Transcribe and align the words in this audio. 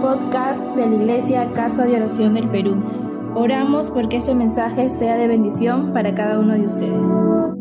podcast 0.00 0.62
de 0.76 0.86
la 0.86 0.94
Iglesia 0.94 1.52
Casa 1.54 1.84
de 1.84 1.96
Oración 1.96 2.34
del 2.34 2.48
Perú. 2.48 2.76
Oramos 3.34 3.90
porque 3.90 4.18
este 4.18 4.34
mensaje 4.34 4.90
sea 4.90 5.16
de 5.16 5.26
bendición 5.28 5.92
para 5.92 6.14
cada 6.14 6.38
uno 6.38 6.54
de 6.54 6.66
ustedes. 6.66 7.57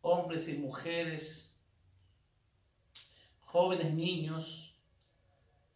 Hombres 0.00 0.48
y 0.48 0.54
mujeres, 0.54 1.56
jóvenes, 3.40 3.94
niños, 3.94 4.76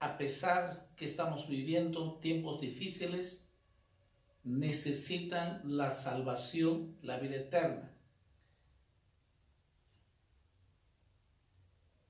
a 0.00 0.16
pesar 0.18 0.88
que 0.96 1.04
estamos 1.04 1.48
viviendo 1.48 2.18
tiempos 2.20 2.60
difíciles, 2.60 3.50
necesitan 4.44 5.60
la 5.64 5.90
salvación, 5.90 6.96
la 7.02 7.18
vida 7.18 7.36
eterna. 7.36 7.94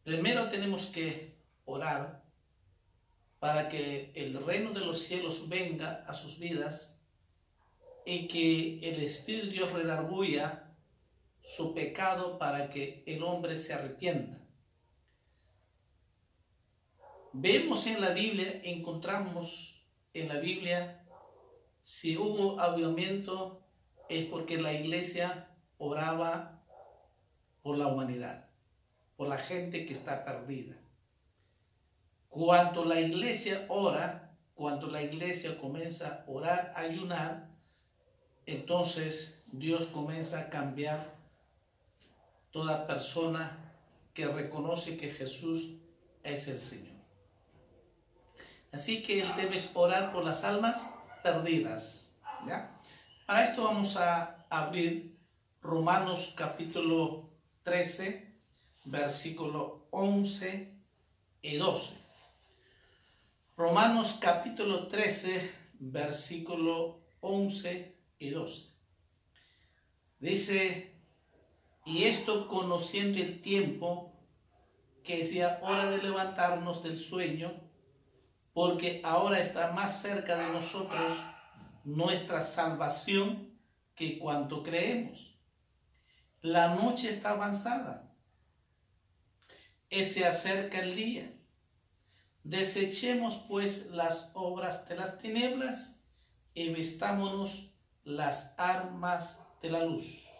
Primero 0.04 0.48
tenemos 0.48 0.86
que 0.86 1.36
orar 1.64 2.24
para 3.38 3.68
que 3.68 4.10
el 4.14 4.42
reino 4.44 4.72
de 4.72 4.80
los 4.80 5.02
cielos 5.02 5.48
venga 5.48 6.04
a 6.06 6.14
sus 6.14 6.38
vidas 6.38 6.98
y 8.06 8.26
que 8.26 8.78
el 8.88 9.02
Espíritu 9.02 9.46
de 9.46 9.52
Dios 9.52 9.72
redarguya 9.72 10.67
su 11.42 11.74
pecado 11.74 12.38
para 12.38 12.70
que 12.70 13.02
el 13.06 13.22
hombre 13.22 13.56
se 13.56 13.74
arrepienta. 13.74 14.38
Vemos 17.32 17.86
en 17.86 18.00
la 18.00 18.10
Biblia, 18.10 18.60
encontramos 18.64 19.82
en 20.14 20.28
la 20.28 20.36
Biblia, 20.36 21.04
si 21.82 22.16
hubo 22.16 22.60
avivamiento 22.60 23.62
es 24.08 24.26
porque 24.26 24.58
la 24.58 24.72
iglesia 24.72 25.54
oraba 25.78 26.62
por 27.62 27.78
la 27.78 27.86
humanidad 27.86 28.48
por 29.18 29.26
la 29.26 29.36
gente 29.36 29.84
que 29.84 29.92
está 29.92 30.24
perdida. 30.24 30.76
Cuando 32.28 32.84
la 32.84 33.00
iglesia 33.00 33.66
ora, 33.68 34.38
cuando 34.54 34.86
la 34.86 35.02
iglesia 35.02 35.58
comienza 35.58 36.06
a 36.24 36.30
orar, 36.30 36.72
a 36.76 36.82
ayunar, 36.82 37.48
entonces 38.46 39.42
Dios 39.50 39.86
comienza 39.86 40.38
a 40.38 40.50
cambiar 40.50 41.17
toda 42.50 42.86
persona 42.86 43.56
que 44.14 44.26
reconoce 44.26 44.96
que 44.96 45.10
Jesús 45.10 45.74
es 46.22 46.48
el 46.48 46.58
Señor. 46.58 46.96
Así 48.72 49.02
que 49.02 49.24
debes 49.36 49.70
orar 49.74 50.12
por 50.12 50.24
las 50.24 50.44
almas 50.44 50.90
perdidas. 51.22 52.12
¿ya? 52.46 52.78
Para 53.26 53.44
esto 53.44 53.64
vamos 53.64 53.96
a 53.96 54.36
abrir 54.50 55.16
Romanos 55.62 56.34
capítulo 56.36 57.30
13, 57.62 58.34
versículo 58.84 59.86
11 59.90 60.72
y 61.42 61.56
12. 61.56 61.92
Romanos 63.56 64.18
capítulo 64.20 64.86
13, 64.86 65.52
versículo 65.80 67.00
11 67.20 67.96
y 68.18 68.30
12. 68.30 68.68
Dice, 70.20 70.97
y 71.88 72.04
esto 72.04 72.46
conociendo 72.48 73.18
el 73.18 73.40
tiempo, 73.40 74.12
que 75.02 75.24
sea 75.24 75.58
hora 75.62 75.90
de 75.90 76.02
levantarnos 76.02 76.82
del 76.82 76.98
sueño, 76.98 77.50
porque 78.52 79.00
ahora 79.02 79.40
está 79.40 79.72
más 79.72 80.02
cerca 80.02 80.36
de 80.36 80.52
nosotros 80.52 81.24
nuestra 81.84 82.42
salvación 82.42 83.58
que 83.94 84.18
cuanto 84.18 84.62
creemos. 84.62 85.34
La 86.42 86.74
noche 86.74 87.08
está 87.08 87.30
avanzada 87.30 88.08
se 89.90 90.26
acerca 90.26 90.80
el 90.80 90.94
día. 90.94 91.32
Desechemos 92.44 93.36
pues 93.48 93.86
las 93.86 94.30
obras 94.34 94.86
de 94.88 94.96
las 94.96 95.18
tinieblas 95.18 96.02
y 96.54 96.70
vestámonos 96.70 97.72
las 98.04 98.54
armas 98.58 99.42
de 99.62 99.70
la 99.70 99.84
luz. 99.84 100.37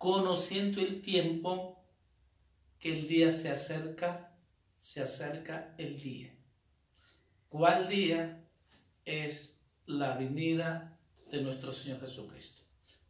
Conociendo 0.00 0.80
el 0.80 1.02
tiempo 1.02 1.84
que 2.78 2.90
el 2.98 3.06
día 3.06 3.30
se 3.30 3.50
acerca, 3.50 4.34
se 4.74 5.02
acerca 5.02 5.74
el 5.76 6.00
día. 6.00 6.34
¿Cuál 7.50 7.86
día? 7.86 8.42
Es 9.04 9.60
la 9.84 10.16
venida 10.16 10.98
de 11.30 11.42
nuestro 11.42 11.70
Señor 11.70 12.00
Jesucristo. 12.00 12.62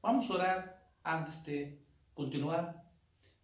Vamos 0.03 0.29
a 0.31 0.35
orar 0.35 0.91
antes 1.05 1.45
de 1.45 1.79
continuar 2.13 2.83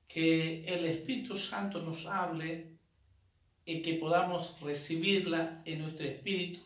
que 0.09 0.65
el 0.65 0.85
Espíritu 0.85 1.37
Santo 1.37 1.81
nos 1.83 2.05
hable 2.07 2.77
y 3.65 3.81
que 3.81 3.95
podamos 3.95 4.61
recibirla 4.61 5.63
en 5.65 5.83
nuestro 5.83 6.05
espíritu 6.05 6.65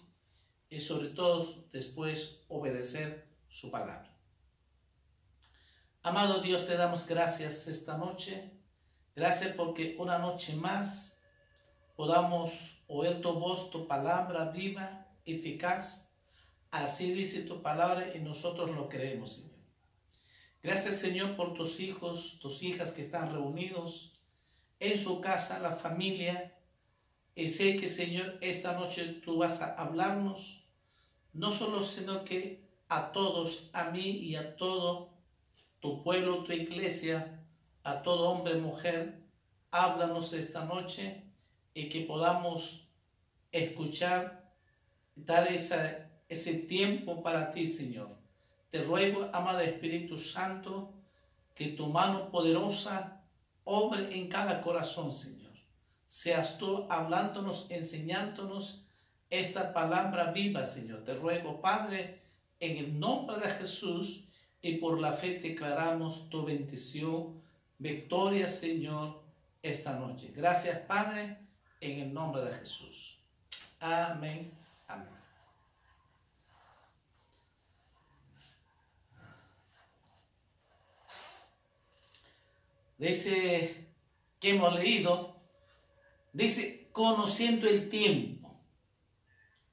y 0.70 0.78
sobre 0.78 1.08
todo 1.08 1.62
después 1.72 2.40
obedecer 2.48 3.28
su 3.48 3.70
palabra. 3.70 4.09
Amado 6.02 6.40
Dios, 6.40 6.66
te 6.66 6.78
damos 6.78 7.06
gracias 7.06 7.68
esta 7.68 7.98
noche. 7.98 8.50
Gracias 9.14 9.54
porque 9.54 9.96
una 9.98 10.18
noche 10.18 10.56
más 10.56 11.20
podamos 11.94 12.82
oír 12.86 13.20
tu 13.20 13.34
voz, 13.34 13.68
tu 13.70 13.86
palabra 13.86 14.46
viva, 14.46 15.06
eficaz. 15.26 16.10
Así 16.70 17.12
dice 17.12 17.42
tu 17.42 17.60
palabra 17.60 18.16
y 18.16 18.20
nosotros 18.20 18.70
lo 18.70 18.88
creemos, 18.88 19.34
Señor. 19.34 19.58
Gracias 20.62 20.96
Señor 20.96 21.36
por 21.36 21.52
tus 21.52 21.80
hijos, 21.80 22.38
tus 22.40 22.62
hijas 22.62 22.92
que 22.92 23.02
están 23.02 23.34
reunidos 23.34 24.18
en 24.78 24.96
su 24.96 25.20
casa, 25.20 25.58
la 25.58 25.72
familia. 25.72 26.56
Y 27.34 27.48
sé 27.48 27.76
que 27.76 27.88
Señor, 27.88 28.38
esta 28.40 28.72
noche 28.72 29.04
tú 29.22 29.36
vas 29.36 29.60
a 29.60 29.74
hablarnos, 29.74 30.64
no 31.34 31.50
solo 31.50 31.82
sino 31.82 32.24
que 32.24 32.66
a 32.88 33.12
todos, 33.12 33.68
a 33.74 33.90
mí 33.90 34.08
y 34.08 34.36
a 34.36 34.56
todo 34.56 35.09
tu 35.80 36.02
pueblo, 36.02 36.44
tu 36.44 36.52
iglesia, 36.52 37.44
a 37.82 38.02
todo 38.02 38.28
hombre, 38.28 38.54
mujer, 38.56 39.22
háblanos 39.70 40.32
esta 40.32 40.64
noche 40.64 41.24
y 41.74 41.88
que 41.88 42.02
podamos 42.02 42.88
escuchar, 43.52 44.52
dar 45.16 45.48
ese 45.48 46.54
tiempo 46.68 47.22
para 47.22 47.50
ti, 47.50 47.66
Señor 47.66 48.20
te 48.70 48.82
ruego, 48.82 49.28
amado 49.32 49.60
Espíritu 49.60 50.16
Santo, 50.16 50.94
que 51.54 51.68
tu 51.68 51.88
mano 51.88 52.30
poderosa 52.30 53.20
obre 53.64 54.16
en 54.16 54.28
cada 54.28 54.60
corazón, 54.60 55.12
Señor. 55.12 55.50
Seas 56.06 56.56
tú 56.56 56.86
hablándonos, 56.88 57.68
enseñándonos 57.70 58.86
esta 59.28 59.72
palabra 59.72 60.30
viva, 60.30 60.64
Señor. 60.64 61.04
Te 61.04 61.14
ruego, 61.14 61.60
Padre, 61.60 62.22
en 62.60 62.76
el 62.76 62.98
nombre 62.98 63.38
de 63.38 63.48
Jesús 63.50 64.28
y 64.62 64.76
por 64.76 65.00
la 65.00 65.12
fe 65.12 65.38
declaramos 65.40 66.28
tu 66.28 66.44
bendición, 66.44 67.40
victoria 67.78 68.48
Señor, 68.48 69.22
esta 69.62 69.98
noche. 69.98 70.32
Gracias 70.34 70.78
Padre, 70.80 71.38
en 71.80 72.00
el 72.00 72.12
nombre 72.12 72.42
de 72.42 72.52
Jesús. 72.52 73.18
Amén, 73.80 74.52
amén. 74.86 75.20
Dice 82.98 83.88
que 84.38 84.50
hemos 84.50 84.74
leído, 84.74 85.40
dice, 86.34 86.90
conociendo 86.92 87.66
el 87.66 87.88
tiempo, 87.88 88.60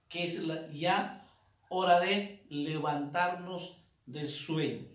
que 0.08 0.24
es 0.24 0.40
la, 0.40 0.70
ya 0.72 1.28
hora 1.68 2.00
de 2.00 2.46
levantarnos 2.50 3.77
del 4.08 4.30
sueño. 4.30 4.88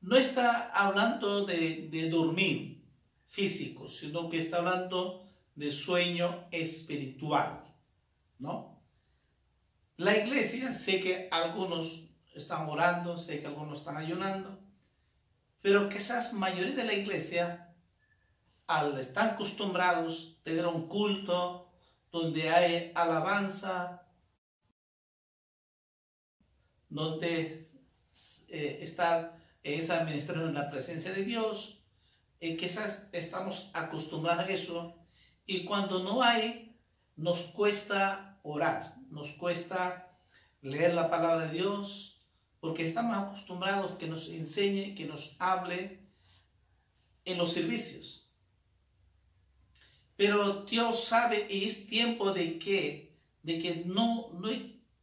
No 0.00 0.16
está 0.16 0.70
hablando 0.70 1.44
de, 1.46 2.08
dormir 2.10 2.84
físico, 3.26 3.86
sino 3.86 4.28
que 4.28 4.38
está 4.38 4.56
hablando 4.56 5.24
de 5.54 5.70
sueño 5.70 6.48
espiritual, 6.50 7.62
¿no? 8.38 8.82
La 9.98 10.16
iglesia, 10.16 10.72
sé 10.72 11.00
que 11.00 11.28
algunos 11.30 12.08
están 12.34 12.68
orando, 12.68 13.16
sé 13.16 13.40
que 13.40 13.46
algunos 13.46 13.78
están 13.78 13.96
ayunando, 13.96 14.58
pero 15.60 15.88
quizás 15.88 16.32
mayoría 16.32 16.74
de 16.74 16.84
la 16.84 16.94
iglesia, 16.94 17.72
al 18.66 18.98
estar 18.98 19.34
acostumbrados 19.34 20.38
a 20.40 20.42
tener 20.42 20.66
un 20.66 20.88
culto 20.88 21.70
donde 22.10 22.50
hay 22.50 22.90
alabanza, 22.94 24.01
donde 26.92 27.70
eh, 28.48 28.78
está 28.80 29.38
esa 29.62 30.00
administración 30.00 30.48
en 30.48 30.54
la 30.54 30.70
presencia 30.70 31.12
de 31.12 31.24
Dios, 31.24 31.82
eh, 32.40 32.56
quizás 32.56 33.08
estamos 33.12 33.70
acostumbrados 33.72 34.46
a 34.46 34.52
eso, 34.52 34.94
y 35.46 35.64
cuando 35.64 36.02
no 36.02 36.22
hay, 36.22 36.76
nos 37.16 37.40
cuesta 37.42 38.38
orar, 38.42 38.96
nos 39.08 39.32
cuesta 39.32 40.18
leer 40.60 40.94
la 40.94 41.08
palabra 41.08 41.46
de 41.46 41.54
Dios, 41.54 42.20
porque 42.60 42.84
estamos 42.84 43.16
acostumbrados 43.16 43.92
que 43.92 44.06
nos 44.06 44.28
enseñe, 44.28 44.94
que 44.94 45.06
nos 45.06 45.36
hable 45.38 46.00
en 47.24 47.38
los 47.38 47.52
servicios. 47.52 48.28
Pero 50.16 50.64
Dios 50.64 51.04
sabe 51.04 51.46
y 51.50 51.64
es 51.64 51.86
tiempo 51.86 52.32
de 52.32 52.58
que, 52.58 53.16
de 53.42 53.58
que 53.58 53.82
no, 53.86 54.30
no, 54.34 54.48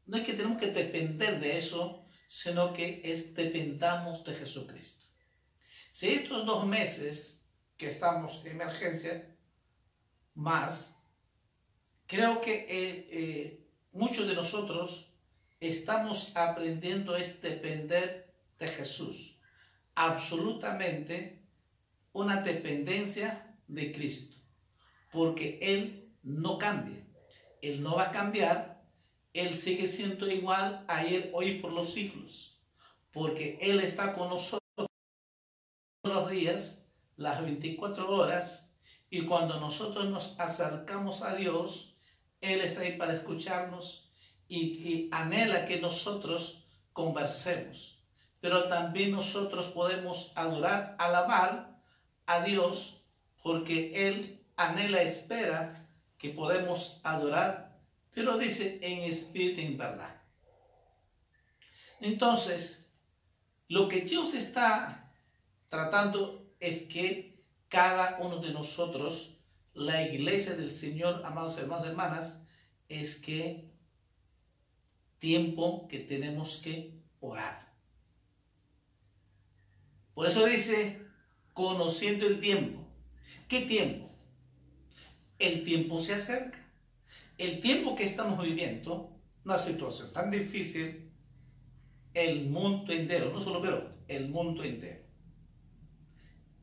no 0.10 0.18
es 0.18 0.24
que 0.24 0.34
tenemos 0.34 0.58
que 0.58 0.72
depender 0.72 1.40
de 1.40 1.56
eso, 1.56 2.04
sino 2.28 2.74
que 2.74 3.02
es 3.04 3.36
dependamos 3.36 4.24
de 4.24 4.34
Jesucristo. 4.34 5.06
Si 5.90 6.10
estos 6.10 6.46
dos 6.48 6.66
meses 6.66 7.48
que 7.78 7.88
estamos 7.88 8.44
en 8.44 8.54
emergencia, 8.54 9.36
más, 10.34 11.00
creo 12.08 12.42
que 12.42 12.54
eh, 12.54 13.08
eh, 13.12 13.68
muchos 13.92 14.28
de 14.28 14.34
nosotros 14.34 15.14
estamos 15.60 16.36
aprendiendo 16.36 17.16
es 17.16 17.40
depender 17.42 18.34
de 18.58 18.68
Jesús. 18.68 19.40
Absolutamente 19.94 21.46
una 22.14 22.38
dependencia 22.42 23.56
de 23.68 23.92
Cristo. 23.92 24.38
Porque 25.12 25.60
Él 25.62 26.12
no 26.24 26.58
cambia. 26.58 27.06
Él 27.62 27.84
no 27.84 27.96
va 27.96 28.10
a 28.10 28.12
cambiar. 28.12 28.79
Él 29.34 29.56
sigue 29.56 29.88
siendo 29.88 30.30
igual 30.30 30.86
ayer, 30.88 31.32
hoy, 31.34 31.60
por 31.60 31.72
los 31.72 31.94
siglos. 31.94 32.60
Porque 33.12 33.58
Él 33.62 33.80
está 33.80 34.14
con 34.14 34.30
nosotros 34.30 34.60
los 36.04 36.30
días, 36.30 36.86
las 37.16 37.42
24 37.42 38.10
horas. 38.10 38.76
Y 39.10 39.26
cuando 39.26 39.60
nosotros 39.60 40.06
nos 40.10 40.40
acercamos 40.40 41.22
a 41.22 41.36
Dios, 41.36 41.96
Él 42.42 42.62
está 42.62 42.82
ahí 42.82 42.98
para 42.98 43.14
escucharnos 43.14 44.10
y, 44.48 45.10
anhela 45.12 45.66
que 45.66 45.80
nosotros 45.80 46.66
conversemos. 46.94 48.00
Pero 48.42 48.68
también 48.68 49.12
nosotros 49.12 49.68
podemos 49.68 50.32
adorar, 50.36 50.96
alabar 50.98 51.80
a 52.26 52.42
Dios 52.42 53.04
porque 53.44 54.08
Él 54.08 54.44
anhela, 54.58 55.02
espera 55.02 55.88
que 56.18 56.30
podemos 56.30 57.00
adorar, 57.04 57.69
pero 58.14 58.38
dice 58.38 58.80
en 58.82 59.04
espíritu 59.04 59.62
y 59.62 59.66
en 59.66 59.78
verdad. 59.78 60.22
Entonces, 62.02 62.92
lo 63.68 63.88
que 63.88 64.02
Dios 64.02 64.34
está 64.34 65.12
tratando 65.70 66.54
es 66.60 66.84
que 66.84 67.44
cada 67.68 68.18
uno 68.20 68.40
de 68.40 68.52
nosotros, 68.52 69.38
la 69.74 70.02
iglesia 70.04 70.56
del 70.56 70.72
Señor, 70.72 71.24
amados 71.26 71.58
hermanos 71.58 71.86
y 71.86 71.90
hermanas, 71.90 72.46
es 72.90 73.16
que 73.16 73.70
tiempo 75.20 75.88
que 75.88 76.00
tenemos 76.00 76.58
que 76.58 77.00
orar. 77.20 77.72
Por 80.14 80.28
eso 80.28 80.46
dice, 80.46 81.02
conociendo 81.54 82.26
el 82.26 82.40
tiempo. 82.40 82.86
¿Qué 83.48 83.62
tiempo? 83.62 84.10
El 85.38 85.64
tiempo 85.64 85.98
se 85.98 86.14
acerca. 86.14 86.69
El 87.40 87.62
tiempo 87.62 87.96
que 87.96 88.04
estamos 88.04 88.44
viviendo, 88.44 89.18
una 89.46 89.58
situación 89.58 90.12
tan 90.12 90.30
difícil, 90.30 91.10
el 92.14 92.50
mundo 92.50 92.92
entero, 92.92 93.32
no 93.32 93.40
solo 93.40 93.62
pero, 93.62 93.90
el 94.10 94.28
mundo 94.28 94.62
entero. 94.62 95.00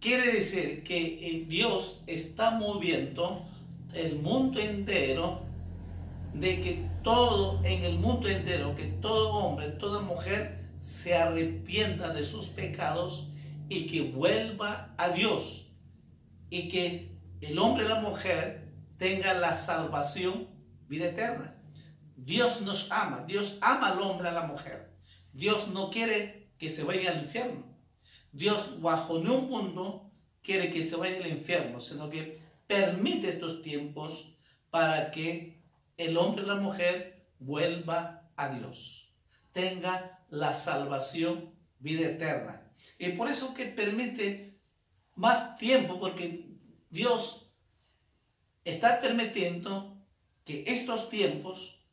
Quiere 0.01 0.33
decir 0.33 0.85
que 0.85 0.99
eh, 0.99 1.47
Dios 1.49 2.05
está 2.07 2.51
moviendo 2.51 3.47
el 3.95 4.19
mundo 4.19 4.61
entero 4.61 5.41
de 6.35 6.61
que 6.61 6.87
todo 7.03 7.65
en 7.65 7.83
el 7.83 7.99
mundo 7.99 8.29
entero, 8.29 8.75
que 8.75 8.85
todo 9.01 9.33
hombre, 9.33 9.71
toda 9.71 10.03
mujer 10.03 10.69
se 10.79 11.15
arrepienta 11.15 12.13
de 12.13 12.23
sus 12.23 12.49
pecados 12.49 13.31
y 13.71 13.87
que 13.87 14.03
vuelva 14.13 14.95
a 14.99 15.09
Dios 15.09 15.73
y 16.51 16.69
que 16.69 17.17
el 17.41 17.59
hombre 17.59 17.87
y 17.87 17.89
la 17.89 18.03
mujer 18.03 18.69
tengan 18.99 19.41
la 19.41 19.55
salvación, 19.55 20.55
vida 20.89 21.07
eterna. 21.07 21.55
Dios 22.17 22.63
nos 22.63 22.91
ama, 22.91 23.25
Dios 23.27 23.59
ama 23.61 23.93
al 23.93 24.01
hombre 24.01 24.29
a 24.29 24.33
la 24.33 24.47
mujer. 24.47 24.91
Dios 25.33 25.69
no 25.69 25.91
quiere 25.91 26.51
que 26.59 26.71
se 26.71 26.83
vaya 26.83 27.11
al 27.11 27.21
infierno. 27.21 27.65
Dios 28.33 28.81
bajo 28.81 29.19
ningún 29.19 29.49
mundo 29.49 30.11
quiere 30.43 30.71
que 30.71 30.83
se 30.83 30.97
vaya 30.97 31.17
al 31.19 31.27
infierno, 31.27 31.81
sino 31.81 32.09
que 32.09 32.41
permite 32.67 33.29
estos 33.29 33.63
tiempos 33.63 34.37
para 34.71 35.11
que 35.11 35.63
el 35.97 36.17
hombre 36.17 36.45
y 36.45 36.47
la 36.47 36.57
mujer 36.57 37.29
vuelva 37.39 38.29
a 38.37 38.49
Dios, 38.51 39.13
tenga 39.53 40.25
la 40.29 40.55
salvación, 40.55 41.55
vida 41.79 42.09
eterna. 42.09 42.71
Y 42.99 43.11
por 43.11 43.29
eso 43.29 43.55
que 43.55 43.67
permite 43.67 44.59
más 45.15 45.57
tiempo, 45.57 45.99
porque 45.99 46.47
Dios 46.91 47.53
está 48.65 49.01
permitiendo 49.01 49.96
que 50.47 50.65
estos 50.69 51.11
tiempos 51.11 51.85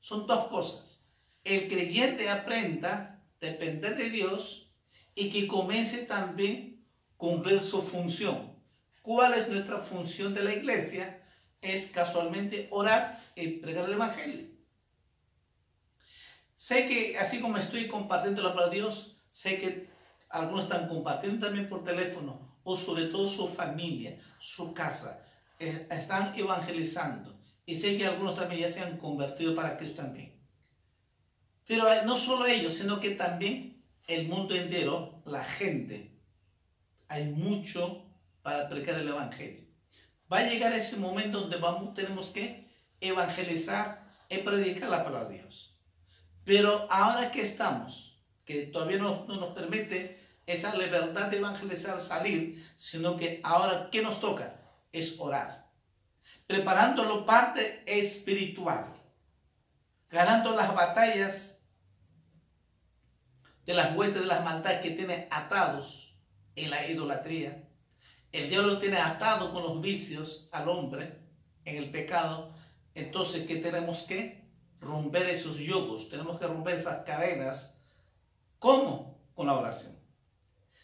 son 0.00 0.26
dos 0.26 0.48
cosas. 0.48 1.08
El 1.44 1.68
creyente 1.68 2.28
aprenda 2.28 2.90
a 2.92 3.22
depender 3.40 3.96
de 3.96 4.10
Dios 4.10 4.74
y 5.14 5.30
que 5.30 5.46
comience 5.46 5.98
también 5.98 6.84
a 7.14 7.16
cumplir 7.16 7.60
su 7.60 7.80
función. 7.80 8.60
¿Cuál 9.02 9.34
es 9.34 9.48
nuestra 9.48 9.78
función 9.78 10.34
de 10.34 10.42
la 10.42 10.52
iglesia? 10.52 11.22
Es 11.60 11.86
casualmente 11.86 12.66
orar 12.70 13.22
y 13.36 13.48
pregar 13.58 13.84
el 13.84 13.94
Evangelio. 13.94 14.48
Sé 16.56 16.88
que 16.88 17.16
así 17.18 17.40
como 17.40 17.56
estoy 17.56 17.86
compartiendo 17.86 18.42
la 18.42 18.50
palabra 18.50 18.70
de 18.70 18.80
Dios, 18.80 19.16
sé 19.30 19.58
que 19.58 19.88
algunos 20.28 20.64
están 20.64 20.88
compartiendo 20.88 21.46
también 21.46 21.68
por 21.68 21.84
teléfono 21.84 22.58
o 22.64 22.74
sobre 22.74 23.06
todo 23.06 23.28
su 23.28 23.46
familia, 23.46 24.18
su 24.38 24.74
casa. 24.74 25.24
Eh, 25.60 25.86
están 25.90 26.36
evangelizando. 26.36 27.31
Y 27.64 27.76
sé 27.76 27.96
que 27.96 28.06
algunos 28.06 28.34
también 28.34 28.62
ya 28.62 28.68
se 28.68 28.80
han 28.80 28.98
convertido 28.98 29.54
para 29.54 29.76
Cristo 29.76 30.02
también. 30.02 30.40
Pero 31.66 32.04
no 32.04 32.16
solo 32.16 32.46
ellos, 32.46 32.74
sino 32.74 33.00
que 33.00 33.10
también 33.10 33.84
el 34.06 34.28
mundo 34.28 34.54
entero, 34.54 35.22
la 35.24 35.44
gente. 35.44 36.18
Hay 37.08 37.26
mucho 37.26 38.04
para 38.42 38.68
predicar 38.68 38.96
el 38.96 39.08
Evangelio. 39.08 39.64
Va 40.32 40.38
a 40.38 40.48
llegar 40.48 40.72
ese 40.72 40.96
momento 40.96 41.40
donde 41.40 41.56
vamos, 41.56 41.94
tenemos 41.94 42.30
que 42.30 42.68
evangelizar 43.00 44.04
y 44.28 44.38
predicar 44.38 44.88
la 44.90 45.04
palabra 45.04 45.28
de 45.28 45.38
Dios. 45.38 45.76
Pero 46.44 46.86
ahora 46.90 47.30
que 47.30 47.42
estamos, 47.42 48.18
que 48.44 48.66
todavía 48.66 48.98
no, 48.98 49.26
no 49.26 49.36
nos 49.36 49.54
permite 49.54 50.18
esa 50.46 50.74
libertad 50.76 51.30
de 51.30 51.36
evangelizar 51.36 52.00
salir, 52.00 52.66
sino 52.76 53.16
que 53.16 53.40
ahora, 53.44 53.88
¿qué 53.90 54.02
nos 54.02 54.20
toca? 54.20 54.60
Es 54.90 55.20
orar. 55.20 55.61
Preparándolo 56.52 57.24
parte 57.24 57.82
espiritual. 57.86 58.94
Ganando 60.10 60.54
las 60.54 60.74
batallas 60.74 61.58
de 63.64 63.74
las 63.74 63.96
huestes 63.96 64.20
de 64.20 64.26
las 64.26 64.44
maldades 64.44 64.80
que 64.80 64.90
tiene 64.90 65.28
atados 65.30 66.14
en 66.56 66.70
la 66.70 66.86
idolatría. 66.86 67.68
El 68.32 68.48
diablo 68.48 68.78
tiene 68.78 68.98
atado 68.98 69.52
con 69.52 69.62
los 69.62 69.80
vicios 69.80 70.48
al 70.52 70.68
hombre 70.68 71.18
en 71.64 71.76
el 71.76 71.90
pecado 71.90 72.52
entonces, 72.94 73.46
¿qué 73.46 73.56
tenemos 73.56 74.02
que? 74.02 74.42
Romper 74.80 75.28
esos 75.28 75.58
yugos, 75.58 76.08
tenemos 76.08 76.38
que 76.38 76.46
romper 76.46 76.74
esas 76.74 77.04
cadenas. 77.04 77.78
¿Cómo? 78.58 79.18
Con 79.34 79.46
la 79.46 79.56
oración. 79.56 79.96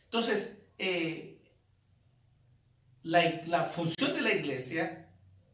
Entonces, 0.05 0.63
eh, 0.79 1.43
la, 3.03 3.43
la 3.47 3.65
función 3.65 4.15
de 4.15 4.21
la 4.23 4.33
iglesia, 4.33 5.08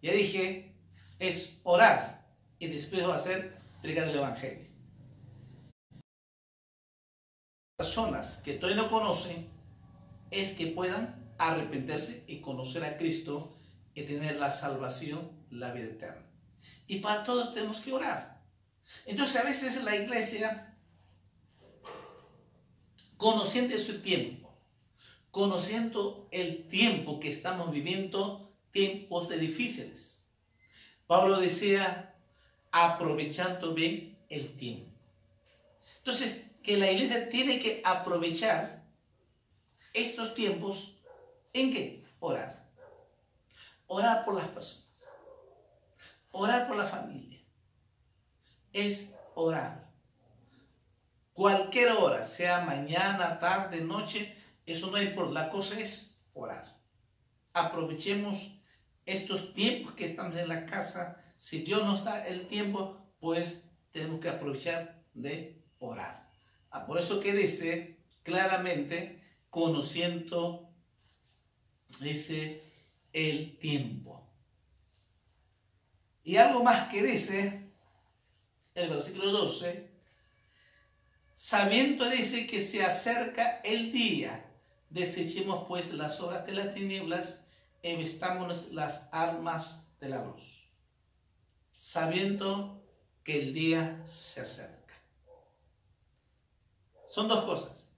ya 0.04 0.12
dije, 0.12 0.70
es 1.18 1.60
orar 1.62 2.28
y 2.58 2.66
después 2.66 3.08
va 3.08 3.14
a 3.14 3.18
ser 3.18 3.56
predicar 3.80 4.06
el 4.06 4.16
Evangelio. 4.16 4.68
Personas 7.78 8.36
que 8.44 8.52
todavía 8.52 8.82
no 8.82 8.90
conocen 8.90 9.48
es 10.30 10.50
que 10.50 10.66
puedan 10.66 11.34
arrepentirse 11.38 12.22
y 12.26 12.42
conocer 12.42 12.84
a 12.84 12.98
Cristo 12.98 13.56
y 13.94 14.02
tener 14.02 14.36
la 14.36 14.50
salvación, 14.50 15.32
la 15.50 15.72
vida 15.72 15.86
eterna. 15.86 16.26
Y 16.86 16.98
para 16.98 17.24
todo 17.24 17.48
tenemos 17.48 17.80
que 17.80 17.94
orar. 17.94 18.42
Entonces 19.06 19.36
a 19.40 19.44
veces 19.44 19.82
la 19.82 19.96
iglesia, 19.96 20.76
conociendo 23.16 23.78
su 23.78 24.02
tiempo, 24.02 24.54
conociendo 25.30 26.28
el 26.30 26.68
tiempo 26.68 27.20
que 27.20 27.30
estamos 27.30 27.72
viviendo, 27.72 28.43
tiempos 28.74 29.28
difíciles. 29.30 30.20
Pablo 31.06 31.38
decía, 31.38 32.14
aprovechando 32.72 33.72
bien 33.72 34.18
el 34.28 34.56
tiempo. 34.56 34.90
Entonces, 35.98 36.50
que 36.62 36.76
la 36.76 36.90
iglesia 36.90 37.28
tiene 37.28 37.60
que 37.60 37.80
aprovechar 37.84 38.82
estos 39.92 40.34
tiempos 40.34 40.96
en 41.52 41.72
qué? 41.72 42.04
Orar. 42.18 42.68
Orar 43.86 44.24
por 44.24 44.34
las 44.34 44.48
personas. 44.48 44.84
Orar 46.32 46.66
por 46.66 46.76
la 46.76 46.86
familia. 46.86 47.40
Es 48.72 49.14
orar. 49.34 49.88
Cualquier 51.32 51.90
hora, 51.92 52.24
sea 52.24 52.60
mañana, 52.64 53.38
tarde, 53.38 53.80
noche, 53.80 54.36
eso 54.66 54.90
no 54.90 55.00
importa. 55.00 55.32
La 55.32 55.48
cosa 55.48 55.78
es 55.78 56.18
orar. 56.32 56.76
Aprovechemos 57.52 58.54
estos 59.06 59.54
tiempos 59.54 59.94
que 59.94 60.04
estamos 60.04 60.36
en 60.36 60.48
la 60.48 60.66
casa. 60.66 61.16
Si 61.36 61.60
Dios 61.60 61.84
nos 61.84 62.04
da 62.04 62.26
el 62.26 62.46
tiempo, 62.46 63.04
pues 63.20 63.64
tenemos 63.90 64.20
que 64.20 64.28
aprovechar 64.28 65.02
de 65.14 65.62
orar. 65.78 66.30
Ah, 66.70 66.86
por 66.86 66.98
eso 66.98 67.20
que 67.20 67.32
dice 67.32 67.98
claramente, 68.22 69.22
conociendo 69.50 70.68
ese 72.00 72.62
el 73.12 73.58
tiempo. 73.58 74.28
Y 76.24 76.36
algo 76.36 76.64
más 76.64 76.88
que 76.88 77.02
dice 77.02 77.70
el 78.74 78.90
versículo 78.90 79.30
12, 79.30 79.90
sabiendo 81.34 82.08
dice 82.10 82.46
que 82.46 82.64
se 82.64 82.82
acerca 82.82 83.60
el 83.60 83.92
día, 83.92 84.50
desechemos 84.90 85.68
pues 85.68 85.92
las 85.92 86.20
obras 86.20 86.46
de 86.46 86.52
las 86.52 86.74
tinieblas 86.74 87.43
y 87.84 87.96
vestámonos 87.96 88.72
las 88.72 89.08
armas 89.12 89.86
de 90.00 90.08
la 90.08 90.24
luz, 90.24 90.68
sabiendo 91.76 92.82
que 93.22 93.40
el 93.40 93.54
día 93.54 94.02
se 94.04 94.40
acerca. 94.40 94.94
Son 97.08 97.28
dos 97.28 97.44
cosas. 97.44 97.88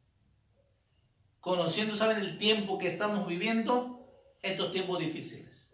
Conociendo, 1.41 1.97
¿saben 1.97 2.19
el 2.19 2.37
tiempo 2.37 2.77
que 2.77 2.89
estamos 2.89 3.27
viviendo? 3.27 3.93
Estos 4.43 4.71
tiempos 4.73 4.99
difíciles 4.99 5.67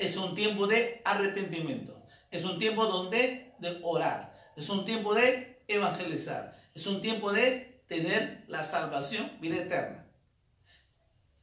es 0.00 0.16
un 0.16 0.34
tiempo 0.34 0.66
de 0.66 1.02
arrepentimiento. 1.04 2.02
Es 2.30 2.44
un 2.44 2.58
tiempo 2.58 2.86
donde 2.86 3.52
de 3.58 3.78
orar. 3.82 4.32
Es 4.56 4.70
un 4.70 4.86
tiempo 4.86 5.14
de 5.14 5.62
evangelizar. 5.68 6.56
Es 6.74 6.86
un 6.86 7.02
tiempo 7.02 7.32
de 7.32 7.82
tener 7.86 8.44
la 8.48 8.64
salvación, 8.64 9.30
vida 9.40 9.56
eterna. 9.56 9.99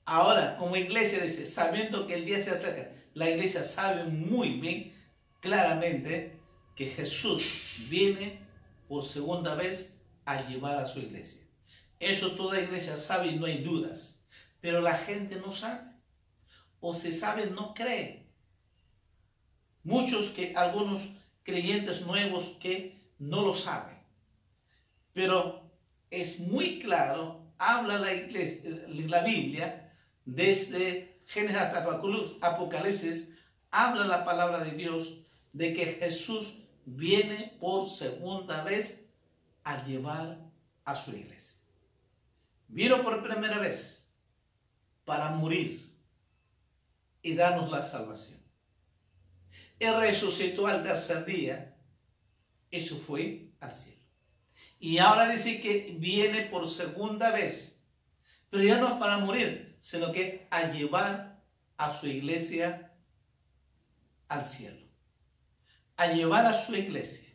Ahora, 0.10 0.56
como 0.56 0.78
iglesia 0.78 1.20
dice, 1.20 1.46
sabiendo 1.46 2.08
que 2.08 2.16
el 2.16 2.24
día 2.24 2.42
se 2.42 2.52
acerca, 2.52 2.90
la 3.14 3.30
iglesia 3.30 3.62
sabe 3.62 4.06
muy 4.06 4.52
bien, 4.54 4.96
claramente, 5.42 6.40
que 6.78 6.88
Jesús 6.88 7.44
viene 7.90 8.40
por 8.88 9.04
segunda 9.04 9.54
vez 9.54 10.00
a 10.24 10.48
llevar 10.48 10.78
a 10.78 10.86
su 10.86 11.00
iglesia. 11.02 11.42
Eso 12.00 12.36
toda 12.36 12.62
iglesia 12.62 12.96
sabe 12.96 13.28
y 13.28 13.36
no 13.38 13.48
hay 13.48 13.58
dudas. 13.58 14.24
Pero 14.62 14.80
la 14.80 14.98
gente 14.98 15.36
no 15.36 15.52
sabe. 15.52 15.92
O 16.80 16.94
se 16.94 17.12
sabe, 17.12 17.48
no 17.48 17.74
cree. 17.74 18.28
Muchos 19.84 20.30
que, 20.30 20.54
algunos 20.56 21.12
creyentes 21.44 22.06
nuevos 22.06 22.56
que 22.62 22.98
no 23.20 23.42
lo 23.42 23.54
saben. 23.54 23.98
Pero 25.12 25.70
es 26.10 26.40
muy 26.40 26.80
claro, 26.80 27.42
habla 27.58 28.00
la, 28.00 28.14
iglesia, 28.14 28.72
la 28.88 29.24
Biblia, 29.24 29.84
desde 30.28 31.22
Génesis 31.26 31.58
hasta 31.58 32.00
Apocalipsis, 32.42 33.34
habla 33.72 34.06
la 34.06 34.26
palabra 34.26 34.64
de 34.64 34.72
Dios 34.72 35.22
de 35.54 35.74
que 35.74 35.86
Jesús 35.86 36.60
viene 36.86 37.58
por 37.60 37.88
segunda 37.88 38.64
vez 38.64 39.10
a 39.64 39.84
llevar 39.86 40.38
a 40.84 40.96
su 40.96 41.16
iglesia. 41.16 41.58
Vino 42.68 43.02
por 43.04 43.24
primera 43.24 43.58
vez 43.60 44.12
para 45.06 45.30
morir 45.32 45.90
y 47.22 47.34
darnos 47.34 47.72
la 47.72 47.82
salvación. 47.82 48.40
Él 49.80 49.96
resucitó 49.98 50.68
al 50.68 50.84
tercer 50.84 51.24
día. 51.24 51.74
Eso 52.70 52.98
fue 52.98 53.50
al 53.62 53.72
cielo. 53.72 54.02
Y 54.80 54.98
ahora 54.98 55.30
dice 55.30 55.62
que 55.62 55.96
viene 55.98 56.44
por 56.44 56.68
segunda 56.68 57.32
vez. 57.32 57.82
Pero 58.50 58.64
ya 58.64 58.78
no 58.78 58.88
es 58.88 58.94
para 58.94 59.20
morir, 59.20 59.67
sino 59.80 60.12
que 60.12 60.48
a 60.52 60.72
llevar 60.72 61.42
a 61.78 61.90
su 61.90 62.08
iglesia 62.08 62.94
al 64.28 64.46
cielo. 64.46 64.88
A 65.96 66.08
llevar 66.08 66.46
a 66.46 66.54
su 66.54 66.76
iglesia. 66.76 67.28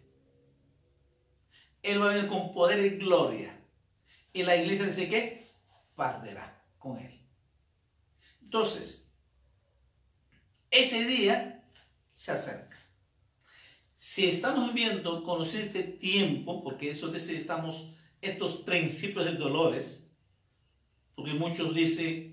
Él 1.82 2.00
va 2.00 2.06
a 2.06 2.14
venir 2.14 2.28
con 2.28 2.52
poder 2.52 2.84
y 2.84 2.96
gloria. 2.98 3.58
Y 4.32 4.42
la 4.44 4.56
iglesia 4.56 4.86
dice 4.86 5.08
que 5.08 5.52
perderá 5.96 6.64
con 6.78 6.98
él. 6.98 7.20
Entonces, 8.40 9.10
ese 10.70 11.04
día 11.04 11.68
se 12.12 12.32
acerca. 12.32 12.78
Si 13.94 14.26
estamos 14.26 14.72
viviendo, 14.72 15.22
conocer 15.22 15.66
este 15.66 15.82
tiempo, 15.82 16.62
porque 16.62 16.90
eso 16.90 17.08
necesitamos 17.08 17.94
estos 18.20 18.56
principios 18.56 19.24
de 19.24 19.34
dolores, 19.34 20.10
porque 21.14 21.34
muchos 21.34 21.74
dicen 21.74 22.31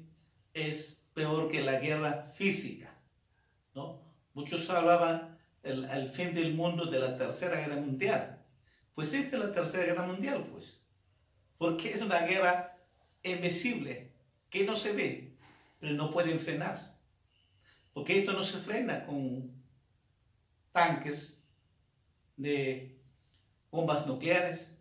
es 0.60 1.08
peor 1.14 1.50
que 1.50 1.62
la 1.62 1.80
guerra 1.80 2.28
física, 2.34 2.94
¿no? 3.74 4.02
Muchos 4.34 4.70
hablaban 4.70 5.38
el, 5.64 6.10
fin 6.10 6.34
del 6.34 6.54
mundo 6.54 6.86
de 6.86 7.00
la 7.00 7.18
tercera 7.18 7.60
guerra 7.60 7.76
mundial. 7.76 8.46
Pues 8.94 9.14
esta 9.14 9.38
es 9.38 9.44
la 9.44 9.52
tercera 9.52 9.86
guerra 9.86 10.06
mundial, 10.06 10.48
pues. 10.52 10.82
Porque 11.58 11.92
es 11.92 12.02
una 12.02 12.20
guerra 12.22 12.78
invisible, 13.24 14.12
que 14.50 14.64
no 14.66 14.76
se 14.76 14.94
ve, 14.94 15.38
pero 15.80 15.94
no 15.94 16.12
pueden 16.12 16.40
frenar. 16.40 16.98
Porque 17.94 18.18
esto 18.18 18.34
no 18.34 18.44
se 18.44 18.58
frena 18.58 19.06
con 19.06 19.52
tanques 20.72 21.44
de 22.38 22.98
bombas 23.72 24.08
nucleares, 24.08 24.72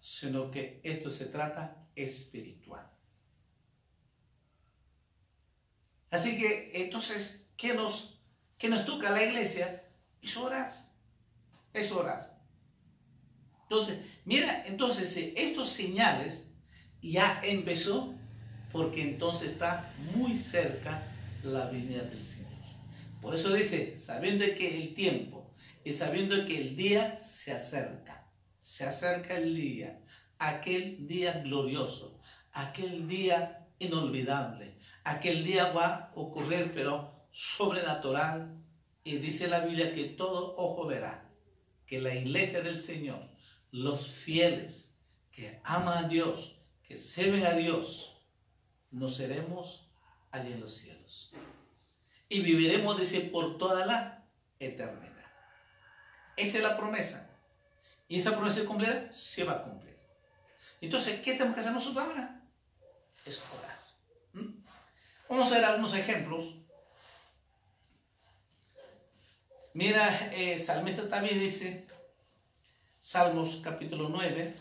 sino 0.00 0.50
que 0.50 0.80
esto 0.84 1.10
se 1.10 1.26
trata 1.26 1.88
espiritual. 1.94 2.91
Así 6.12 6.36
que 6.38 6.70
entonces, 6.74 7.46
¿qué 7.56 7.72
nos, 7.72 8.20
qué 8.58 8.68
nos 8.68 8.84
toca 8.84 9.08
a 9.08 9.12
la 9.12 9.24
iglesia? 9.24 9.82
Es 10.20 10.36
orar. 10.36 10.72
Es 11.72 11.90
orar. 11.90 12.38
Entonces, 13.62 13.98
mira, 14.26 14.64
entonces 14.66 15.16
estos 15.34 15.68
señales 15.68 16.46
ya 17.00 17.40
empezó 17.42 18.14
porque 18.70 19.02
entonces 19.02 19.52
está 19.52 19.90
muy 20.14 20.36
cerca 20.36 21.02
la 21.42 21.64
venida 21.70 22.02
del 22.02 22.22
Señor. 22.22 22.52
Por 23.22 23.34
eso 23.34 23.54
dice, 23.54 23.96
sabiendo 23.96 24.44
que 24.44 24.82
el 24.82 24.92
tiempo 24.92 25.54
y 25.82 25.94
sabiendo 25.94 26.44
que 26.44 26.60
el 26.60 26.76
día 26.76 27.16
se 27.16 27.52
acerca, 27.52 28.30
se 28.60 28.84
acerca 28.84 29.38
el 29.38 29.54
día, 29.54 29.98
aquel 30.38 31.06
día 31.06 31.40
glorioso, 31.40 32.20
aquel 32.52 33.08
día 33.08 33.66
inolvidable, 33.78 34.76
aquel 35.04 35.44
día 35.44 35.72
va 35.72 35.86
a 35.86 36.12
ocurrir 36.14 36.72
pero 36.74 37.26
sobrenatural 37.30 38.56
y 39.04 39.16
dice 39.18 39.48
la 39.48 39.60
Biblia 39.60 39.92
que 39.92 40.04
todo 40.04 40.54
ojo 40.56 40.86
verá 40.86 41.28
que 41.86 42.00
la 42.00 42.14
iglesia 42.14 42.62
del 42.62 42.78
Señor, 42.78 43.20
los 43.70 44.06
fieles 44.06 44.96
que 45.30 45.60
aman 45.64 46.04
a 46.04 46.08
Dios, 46.08 46.60
que 46.82 46.96
sirven 46.96 47.44
a 47.44 47.52
Dios, 47.52 48.16
nos 48.90 49.16
seremos 49.16 49.88
allí 50.30 50.52
en 50.52 50.60
los 50.60 50.72
cielos 50.74 51.32
y 52.32 52.40
viviremos, 52.40 52.98
dice, 52.98 53.20
por 53.20 53.58
toda 53.58 53.84
la 53.84 54.24
eternidad. 54.58 55.12
Esa 56.34 56.56
es 56.56 56.64
la 56.64 56.78
promesa. 56.78 57.30
Y 58.08 58.18
esa 58.18 58.32
promesa 58.32 58.60
se 58.60 58.64
cumplirá, 58.64 59.12
se 59.12 59.44
va 59.44 59.52
a 59.52 59.62
cumplir. 59.64 59.98
Entonces, 60.80 61.20
¿qué 61.20 61.32
tenemos 61.32 61.54
que 61.54 61.60
hacer 61.60 61.72
nosotros 61.72 62.02
ahora? 62.02 62.42
es 63.26 63.42
orar. 63.58 63.71
Vamos 65.32 65.50
a 65.50 65.54
ver 65.54 65.64
algunos 65.64 65.94
ejemplos. 65.94 66.58
Mira, 69.72 70.30
eh, 70.34 70.58
Salmista 70.58 71.08
también 71.08 71.38
dice, 71.38 71.86
Salmos 73.00 73.62
capítulo 73.64 74.10
9, 74.10 74.54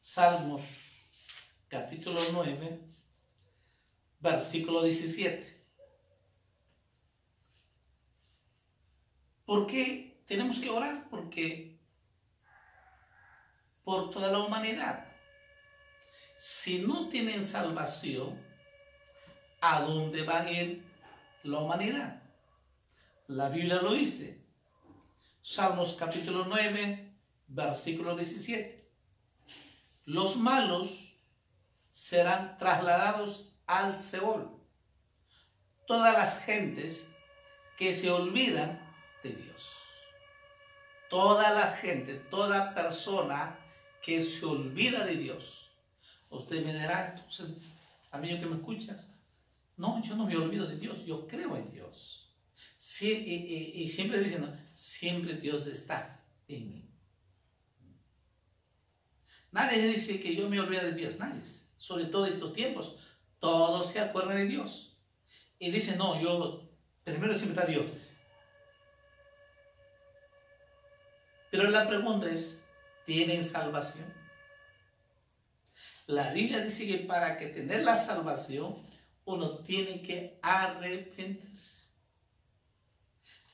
Salmos 0.00 1.06
capítulo 1.68 2.18
9, 2.32 2.80
versículo 4.18 4.82
17. 4.82 5.62
¿Por 9.44 9.66
qué 9.66 10.22
tenemos 10.24 10.58
que 10.58 10.70
orar? 10.70 11.06
Porque 11.10 11.71
por 13.84 14.10
toda 14.10 14.30
la 14.30 14.38
humanidad. 14.38 15.06
Si 16.36 16.80
no 16.80 17.08
tienen 17.08 17.42
salvación, 17.42 18.40
¿a 19.60 19.82
dónde 19.82 20.22
va 20.24 20.40
a 20.40 20.50
ir 20.50 20.84
la 21.42 21.58
humanidad? 21.58 22.22
La 23.28 23.48
Biblia 23.48 23.76
lo 23.76 23.92
dice. 23.92 24.40
Salmos 25.40 25.94
capítulo 25.94 26.44
9, 26.44 27.14
versículo 27.48 28.16
17. 28.16 28.88
Los 30.04 30.36
malos 30.36 31.16
serán 31.90 32.56
trasladados 32.58 33.52
al 33.66 33.96
Seol. 33.96 34.50
Todas 35.86 36.12
las 36.12 36.44
gentes 36.44 37.08
que 37.76 37.94
se 37.94 38.10
olvidan 38.10 38.80
de 39.22 39.30
Dios. 39.30 39.72
Toda 41.08 41.50
la 41.50 41.68
gente, 41.68 42.14
toda 42.14 42.74
persona 42.74 43.61
que 44.02 44.20
se 44.20 44.44
olvida 44.44 45.06
de 45.06 45.16
Dios. 45.16 45.70
Usted 46.28 46.64
me 46.64 46.72
dirá, 46.72 47.14
entonces, 47.14 47.56
amigo 48.10 48.40
que 48.40 48.46
me 48.46 48.56
escuchas, 48.56 49.06
no, 49.76 50.02
yo 50.02 50.16
no 50.16 50.26
me 50.26 50.36
olvido 50.36 50.66
de 50.66 50.76
Dios, 50.76 51.04
yo 51.06 51.26
creo 51.26 51.56
en 51.56 51.70
Dios. 51.70 52.28
Sí, 52.76 53.12
y, 53.12 53.88
siempre 53.88 54.18
dicen, 54.18 54.68
siempre 54.72 55.34
Dios 55.34 55.66
está 55.66 56.20
en 56.48 56.68
mí. 56.68 56.88
Nadie 59.52 59.86
dice 59.86 60.20
que 60.20 60.34
yo 60.34 60.48
me 60.48 60.58
olvido 60.58 60.82
de 60.82 60.94
Dios, 60.94 61.16
nadie. 61.18 61.42
Sobre 61.76 62.06
todo 62.06 62.26
estos 62.26 62.52
tiempos, 62.52 62.98
todos 63.38 63.86
se 63.86 64.00
acuerdan 64.00 64.38
de 64.38 64.46
Dios. 64.46 64.96
Y 65.58 65.70
dicen, 65.70 65.98
no, 65.98 66.20
yo, 66.20 66.68
primero 67.04 67.34
siempre 67.34 67.60
está 67.60 67.70
Dios. 67.70 68.14
Pero 71.50 71.70
la 71.70 71.86
pregunta 71.86 72.30
es, 72.30 72.61
¿tienen 73.04 73.44
salvación? 73.44 74.12
La 76.06 76.32
Biblia 76.32 76.60
dice 76.60 76.86
que 76.86 76.98
para 76.98 77.38
tener 77.38 77.84
la 77.84 77.96
salvación, 77.96 78.86
uno 79.24 79.58
tiene 79.58 80.02
que 80.02 80.38
arrepentirse. 80.42 81.86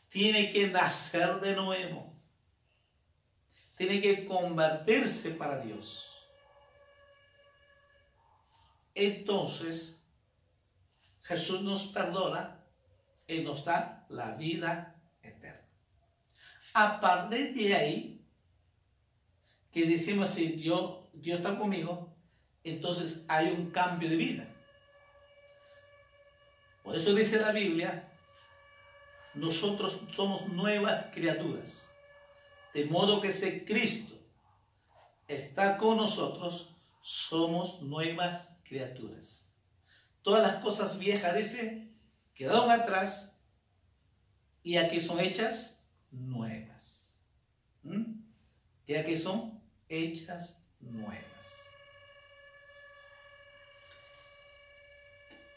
Tiene 0.09 0.51
que 0.51 0.69
nacer 0.69 1.41
de 1.41 1.55
nuevo. 1.55 2.15
Tiene 3.77 4.01
que 4.01 4.25
convertirse 4.25 5.31
para 5.31 5.61
Dios. 5.61 6.11
Entonces, 8.95 10.03
Jesús 11.23 11.63
nos 11.63 11.87
perdona 11.89 12.65
y 13.27 13.41
nos 13.41 13.65
da 13.65 14.07
la 14.09 14.35
vida 14.35 14.97
eterna. 15.23 15.69
A 16.73 16.99
partir 17.01 17.55
de 17.55 17.75
ahí, 17.75 18.18
que 19.73 19.87
decimos 19.87 20.31
si 20.31 20.49
Dios, 20.49 21.05
Dios 21.13 21.39
está 21.39 21.57
conmigo, 21.57 22.15
entonces 22.65 23.25
hay 23.29 23.49
un 23.49 23.71
cambio 23.71 24.09
de 24.09 24.17
vida. 24.17 24.49
Por 26.83 26.97
eso 26.97 27.15
dice 27.15 27.39
la 27.39 27.53
Biblia, 27.53 28.11
nosotros 29.35 30.01
somos 30.11 30.49
nuevas 30.49 31.11
criaturas. 31.13 31.89
De 32.75 32.87
modo 32.87 33.21
que 33.21 33.31
si 33.31 33.65
Cristo 33.65 34.15
está 35.27 35.77
con 35.77 35.97
nosotros, 35.99 36.75
somos 37.01 37.83
nuevas 37.83 38.59
criaturas. 38.65 39.51
Todas 40.23 40.43
las 40.43 40.63
cosas 40.63 40.99
viejas, 40.99 41.37
dice, 41.37 41.91
quedaron 42.35 42.71
atrás 42.71 43.39
y 44.63 44.77
aquí 44.77 45.01
son 45.01 45.21
hechas 45.21 45.85
nuevas. 46.11 47.19
¿Mm? 47.83 48.21
Ya 48.87 49.05
que 49.05 49.17
son 49.17 49.58
hechas 49.89 50.63
nuevas. 50.81 51.25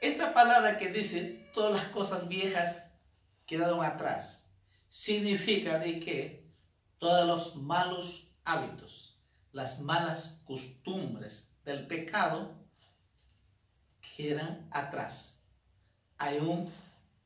Esta 0.02 0.34
palabra 0.34 0.78
que 0.78 0.90
dice 0.90 1.48
todas 1.54 1.74
las 1.74 1.92
cosas 1.92 2.28
viejas 2.28 2.92
quedaron 3.46 3.84
atrás, 3.84 4.50
significa 4.90 5.78
de 5.78 6.00
que 6.00 6.52
todos 6.98 7.28
los 7.28 7.56
malos 7.56 8.32
hábitos, 8.44 9.20
las 9.52 9.80
malas 9.80 10.42
costumbres 10.46 11.54
del 11.64 11.86
pecado 11.86 12.56
quedan 14.16 14.68
atrás. 14.72 15.44
Hay 16.18 16.38
un, 16.40 16.72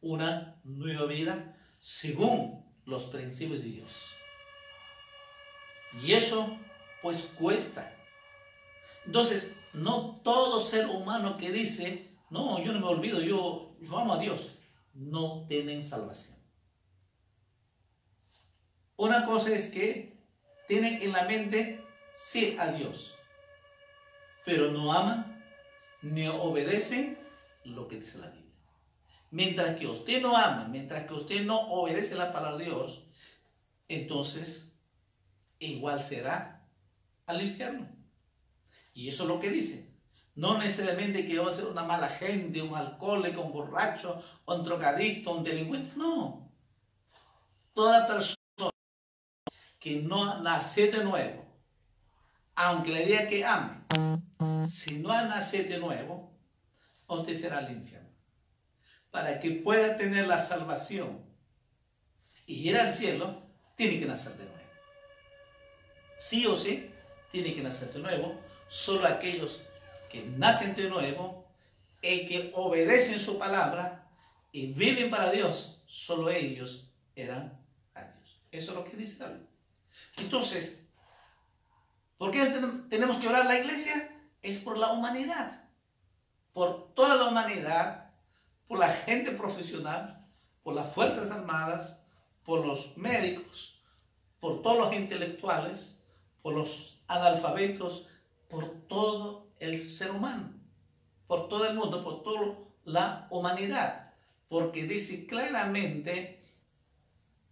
una 0.02 0.60
nueva 0.63 1.06
vida 1.06 1.58
según 1.80 2.65
los 2.86 3.06
principios 3.06 3.63
de 3.63 3.70
Dios. 3.70 4.06
Y 6.04 6.13
eso 6.13 6.60
pues 7.06 7.30
cuesta. 7.38 7.96
Entonces, 9.06 9.56
no 9.74 10.22
todo 10.24 10.60
ser 10.60 10.88
humano 10.88 11.38
que 11.38 11.52
dice, 11.52 12.10
no, 12.32 12.60
yo 12.63 12.74
no 12.74 12.80
me 12.80 12.88
olvido, 12.88 13.22
yo, 13.22 13.76
yo 13.80 14.00
amo 14.00 14.15
a 14.15 14.18
Dios, 14.18 14.58
no 14.96 15.46
tienen 15.48 15.84
salvación. 15.84 16.36
Una 18.96 19.24
cosa 19.24 19.52
es 19.52 19.68
que 19.68 20.18
tienen 20.68 21.00
en 21.04 21.12
la 21.12 21.26
mente 21.26 21.86
sí 22.12 22.58
a 22.60 22.72
Dios, 22.72 23.13
pero 24.44 24.72
no 24.72 24.91
aman 24.91 25.46
ni 26.02 26.28
obedecen 26.28 27.20
lo 27.65 27.88
que 27.88 27.98
dice 27.98 28.18
la 28.18 28.32
Biblia. 28.32 28.52
Mientras 29.30 29.78
que 29.78 29.86
usted 29.86 30.24
no 30.24 30.36
ama, 30.36 30.68
mientras 30.70 31.06
que 31.06 31.13
usted 31.13 31.44
no 31.44 31.70
obedece 31.70 32.15
la 32.15 32.34
palabra 32.34 32.58
de 32.58 32.65
Dios, 32.65 33.06
entonces 33.89 34.76
igual 35.60 36.02
será 36.02 36.64
al 37.26 37.42
infierno. 37.42 37.88
Y 38.94 39.10
eso 39.10 39.24
es 39.24 39.30
lo 39.30 39.40
que 39.40 39.50
dice. 39.50 39.94
No 40.36 40.58
necesariamente 40.58 41.26
que 41.26 41.34
yo 41.34 41.48
a 41.48 41.54
ser 41.54 41.66
una 41.66 41.84
mala 41.84 42.10
gente, 42.10 42.62
un 42.62 42.76
alcohólico, 42.76 43.42
un 43.42 43.52
borracho, 43.52 44.22
un 44.46 44.64
drogadicto, 44.64 45.32
un 45.32 45.44
delincuente. 45.44 45.96
No. 45.96 46.52
Toda 47.74 48.08
persona 48.08 48.36
que 49.80 50.02
no 50.02 50.42
nace 50.42 50.92
de 50.92 51.04
nuevo, 51.04 51.46
aunque 52.56 52.92
le 52.92 53.06
diga 53.06 53.28
que 53.28 53.46
ame, 53.46 53.86
si 54.68 55.00
no 55.00 55.10
nacido 55.10 55.70
de 55.70 55.80
nuevo, 55.80 56.32
usted 57.08 57.36
será 57.36 57.60
al 57.60 57.72
infierno 57.72 58.06
para 59.16 59.40
que 59.40 59.52
pueda 59.52 59.96
tener 59.96 60.28
la 60.28 60.38
salvación 60.38 61.24
y 62.46 62.70
ir 62.70 62.78
al 62.78 62.92
cielo, 62.94 63.44
tiene 63.76 63.98
que 63.98 64.06
nacer 64.06 64.34
de 64.34 64.44
nuevo. 64.44 64.60
Sí 66.18 66.46
o 66.46 66.54
sí, 66.54 66.92
tiene 67.36 67.54
que 67.54 67.62
nacer 67.62 67.91
de 67.91 68.00
nuevo. 68.00 68.39
Solo 68.67 69.06
aquellos 69.06 69.62
que 70.10 70.24
nacen 70.24 70.74
de 70.76 70.89
nuevo 70.89 71.45
y 72.02 72.28
que 72.28 72.52
obedecen 72.56 73.19
su 73.19 73.38
palabra 73.38 74.08
y 74.52 74.67
viven 74.67 75.10
para 75.10 75.32
Dios, 75.32 75.82
solo 75.86 76.30
ellos 76.30 76.89
eran 77.15 77.60
a 77.93 78.04
Dios. 78.04 78.41
Eso 78.52 78.71
es 78.71 78.78
lo 78.78 78.86
que 78.86 78.95
dice 78.95 79.17
David. 79.17 79.41
Entonces, 80.17 80.82
¿por 82.17 82.32
qué 82.32 82.45
tenemos 82.89 83.17
que 83.17 83.28
orar 83.28 83.45
la 83.45 83.60
iglesia? 83.60 84.12
Es 84.41 84.58
por 84.58 84.78
la 84.78 84.91
humanidad. 84.91 85.63
Por 86.54 86.93
toda 86.93 87.15
la 87.15 87.26
humanidad 87.26 88.06
por 88.67 88.80
la 88.80 88.89
gente 88.89 89.32
profesional, 89.32 90.26
por 90.63 90.74
las 90.74 90.91
Fuerzas 90.93 91.30
Armadas, 91.30 92.02
por 92.43 92.65
los 92.65 92.98
médicos, 92.98 93.84
por 94.39 94.62
todos 94.62 94.78
los 94.78 94.93
intelectuales, 94.95 96.02
por 96.41 96.56
los 96.56 96.95
analfabetos, 97.08 98.08
por 98.50 98.88
todo 98.88 99.48
el 99.60 99.82
ser 99.82 100.12
humano, 100.12 100.54
por 101.28 101.48
todo 101.48 101.68
el 101.68 101.76
mundo, 101.76 102.04
por 102.04 102.24
toda 102.24 102.58
la 102.84 103.28
humanidad, 103.30 104.13
porque 104.48 104.86
dice 104.86 105.26
claramente, 105.26 106.41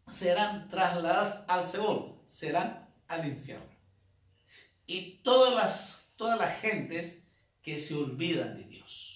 serán 0.07 0.67
trasladadas 0.67 1.43
al 1.47 1.65
Seol, 1.65 2.19
serán 2.25 2.89
al 3.07 3.27
infierno. 3.27 3.73
Y 4.85 5.17
todas 5.23 5.53
las, 5.55 6.07
todas 6.15 6.37
las 6.37 6.59
gentes 6.59 7.25
que 7.61 7.79
se 7.79 7.95
olvidan 7.95 8.55
de 8.55 8.63
Dios 8.65 9.13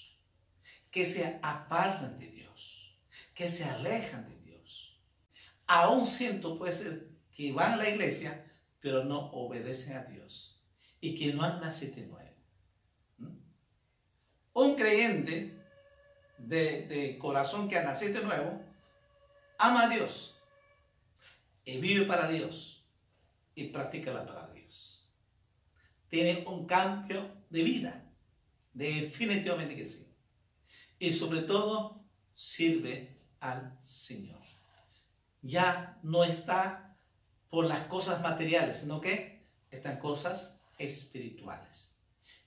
que 0.98 1.06
se 1.06 1.40
apartan 1.44 2.18
de 2.18 2.28
Dios, 2.28 2.98
que 3.36 3.50
se 3.50 3.64
alejan 3.64 4.28
de 4.28 4.36
Dios. 4.38 5.00
Aún 5.68 6.08
siento 6.08 6.58
puede 6.58 6.74
ser 6.74 7.10
que 7.36 7.52
van 7.52 7.74
a 7.74 7.78
la 7.78 7.90
iglesia, 7.90 8.47
pero 8.82 9.04
no 9.04 9.32
obedecen 9.32 9.98
a 9.98 10.04
Dios 10.04 10.62
y 11.00 11.16
que 11.16 11.34
no 11.34 11.44
han 11.44 11.62
nacido 11.62 11.96
de 11.96 12.08
nuevo. 12.08 12.28
Un 14.54 14.76
creyente 14.76 15.58
de, 16.38 17.18
corazón 17.20 17.68
que 17.68 17.78
ha 17.78 17.84
nacido 17.84 18.20
de 18.20 18.26
nuevo 18.26 18.62
ama 19.60 19.84
a 19.84 19.90
Dios 19.90 20.36
y 21.66 21.80
vive 21.80 22.06
para 22.06 22.30
Dios 22.30 22.86
y 23.56 23.66
practica 23.66 24.14
la 24.14 24.26
palabra 24.26 24.54
de 24.54 24.62
Dios. 24.62 25.10
Tiene 26.10 26.46
un 26.48 26.66
cambio 26.66 27.36
de 27.50 27.64
vida, 27.64 28.06
definitivamente 28.74 29.76
que 29.76 29.86
sí. 29.86 30.08
Y 31.00 31.12
sobre 31.12 31.42
todo 31.42 32.06
sirve 32.34 33.20
al 33.40 33.76
Señor. 33.82 34.42
Ya 35.42 36.00
no 36.04 36.24
está 36.24 36.87
por 37.50 37.66
las 37.66 37.82
cosas 37.88 38.22
materiales, 38.22 38.78
sino 38.78 39.02
que 39.02 39.46
están 39.72 40.00
cosas 40.00 40.62
espirituales. 40.78 41.96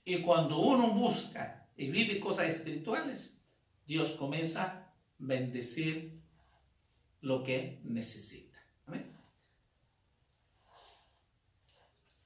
Y 0.03 0.21
cuando 0.21 0.59
uno 0.59 0.91
busca 0.91 1.69
y 1.75 1.89
vive 1.89 2.19
cosas 2.19 2.47
espirituales, 2.47 3.41
Dios 3.85 4.11
comienza 4.11 4.63
a 4.63 4.93
bendecir 5.17 6.21
lo 7.21 7.43
que 7.43 7.81
necesita. 7.83 8.51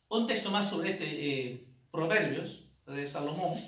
Un 0.07 0.27
texto 0.27 0.49
más 0.49 0.69
sobre 0.69 0.91
este 0.91 1.05
eh, 1.49 1.67
Proverbios 1.91 2.69
de 2.85 3.05
Salomón. 3.05 3.59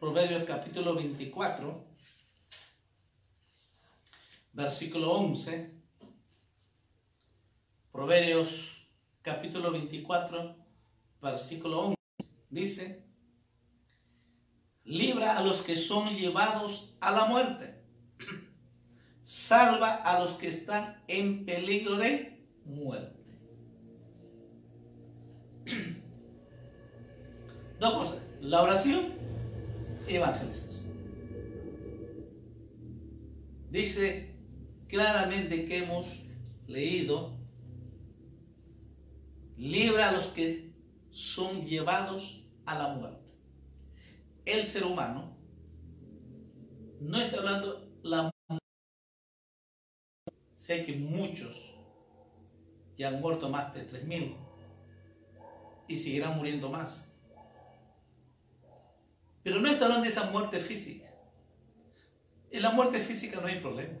Proverbios 0.00 0.42
capítulo 0.44 0.96
24, 0.96 1.91
versículo 4.52 5.12
11. 5.12 5.72
Proverbios 7.90 8.88
capítulo 9.22 9.70
24, 9.70 10.56
versículo 11.20 11.80
11. 11.80 11.96
Dice, 12.50 13.04
libra 14.84 15.38
a 15.38 15.42
los 15.42 15.62
que 15.62 15.76
son 15.76 16.14
llevados 16.14 16.96
a 17.00 17.12
la 17.12 17.26
muerte, 17.26 17.82
salva 19.22 19.94
a 19.94 20.20
los 20.20 20.32
que 20.32 20.48
están 20.48 21.02
en 21.08 21.44
peligro 21.44 21.96
de 21.96 22.46
muerte. 22.64 23.20
Dos 27.78 27.94
cosas, 27.94 28.18
la 28.40 28.62
oración 28.62 29.14
y 30.08 30.16
evangelización. 30.16 30.92
Dice 33.70 34.31
claramente 34.92 35.64
que 35.64 35.78
hemos 35.78 36.26
leído, 36.68 37.36
libra 39.56 40.10
a 40.10 40.12
los 40.12 40.26
que 40.26 40.70
son 41.10 41.64
llevados 41.66 42.44
a 42.66 42.78
la 42.78 42.88
muerte 42.94 43.22
el 44.44 44.66
ser 44.66 44.84
humano 44.84 45.36
no 47.00 47.20
está 47.20 47.38
hablando 47.38 47.88
la 48.02 48.30
sé 50.54 50.84
que 50.84 50.94
muchos 50.94 51.74
ya 52.96 53.08
han 53.08 53.20
muerto 53.20 53.48
más 53.48 53.74
de 53.74 53.88
3.000 53.88 54.36
y 55.88 55.96
seguirán 55.96 56.36
muriendo 56.36 56.70
más. 56.70 57.12
Pero 59.42 59.60
no 59.60 59.68
está 59.68 59.86
hablando 59.86 60.04
de 60.04 60.10
esa 60.10 60.30
muerte 60.30 60.60
física. 60.60 61.12
En 62.50 62.62
la 62.62 62.70
muerte 62.70 63.00
física 63.00 63.40
no 63.40 63.48
hay 63.48 63.58
problema. 63.58 63.98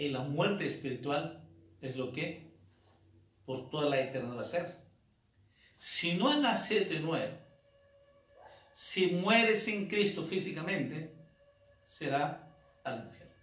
En 0.00 0.14
la 0.14 0.20
muerte 0.20 0.64
espiritual 0.64 1.46
es 1.82 1.94
lo 1.94 2.10
que 2.10 2.50
por 3.44 3.68
toda 3.68 3.90
la 3.90 4.00
eternidad 4.00 4.38
va 4.38 4.40
a 4.40 4.44
ser. 4.44 4.80
Si 5.76 6.14
no 6.14 6.30
ha 6.30 6.38
nacido 6.38 6.86
de 6.86 7.00
nuevo, 7.00 7.36
si 8.72 9.08
muere 9.08 9.54
sin 9.56 9.88
Cristo 9.88 10.22
físicamente, 10.22 11.14
será 11.84 12.50
al 12.82 13.08
infierno. 13.08 13.34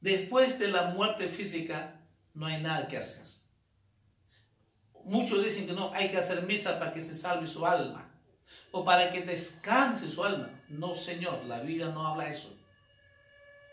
Después 0.00 0.58
de 0.58 0.68
la 0.68 0.84
muerte 0.92 1.28
física, 1.28 2.00
no 2.32 2.46
hay 2.46 2.62
nada 2.62 2.88
que 2.88 2.96
hacer. 2.96 3.26
Muchos 5.04 5.44
dicen 5.44 5.66
que 5.66 5.74
no, 5.74 5.92
hay 5.92 6.08
que 6.10 6.16
hacer 6.16 6.40
misa 6.46 6.78
para 6.78 6.90
que 6.90 7.02
se 7.02 7.14
salve 7.14 7.46
su 7.46 7.66
alma 7.66 8.10
o 8.70 8.82
para 8.82 9.12
que 9.12 9.20
descanse 9.20 10.08
su 10.08 10.24
alma. 10.24 10.48
No, 10.70 10.94
Señor, 10.94 11.44
la 11.44 11.60
Biblia 11.60 11.88
no 11.88 12.06
habla 12.06 12.30
eso. 12.30 12.61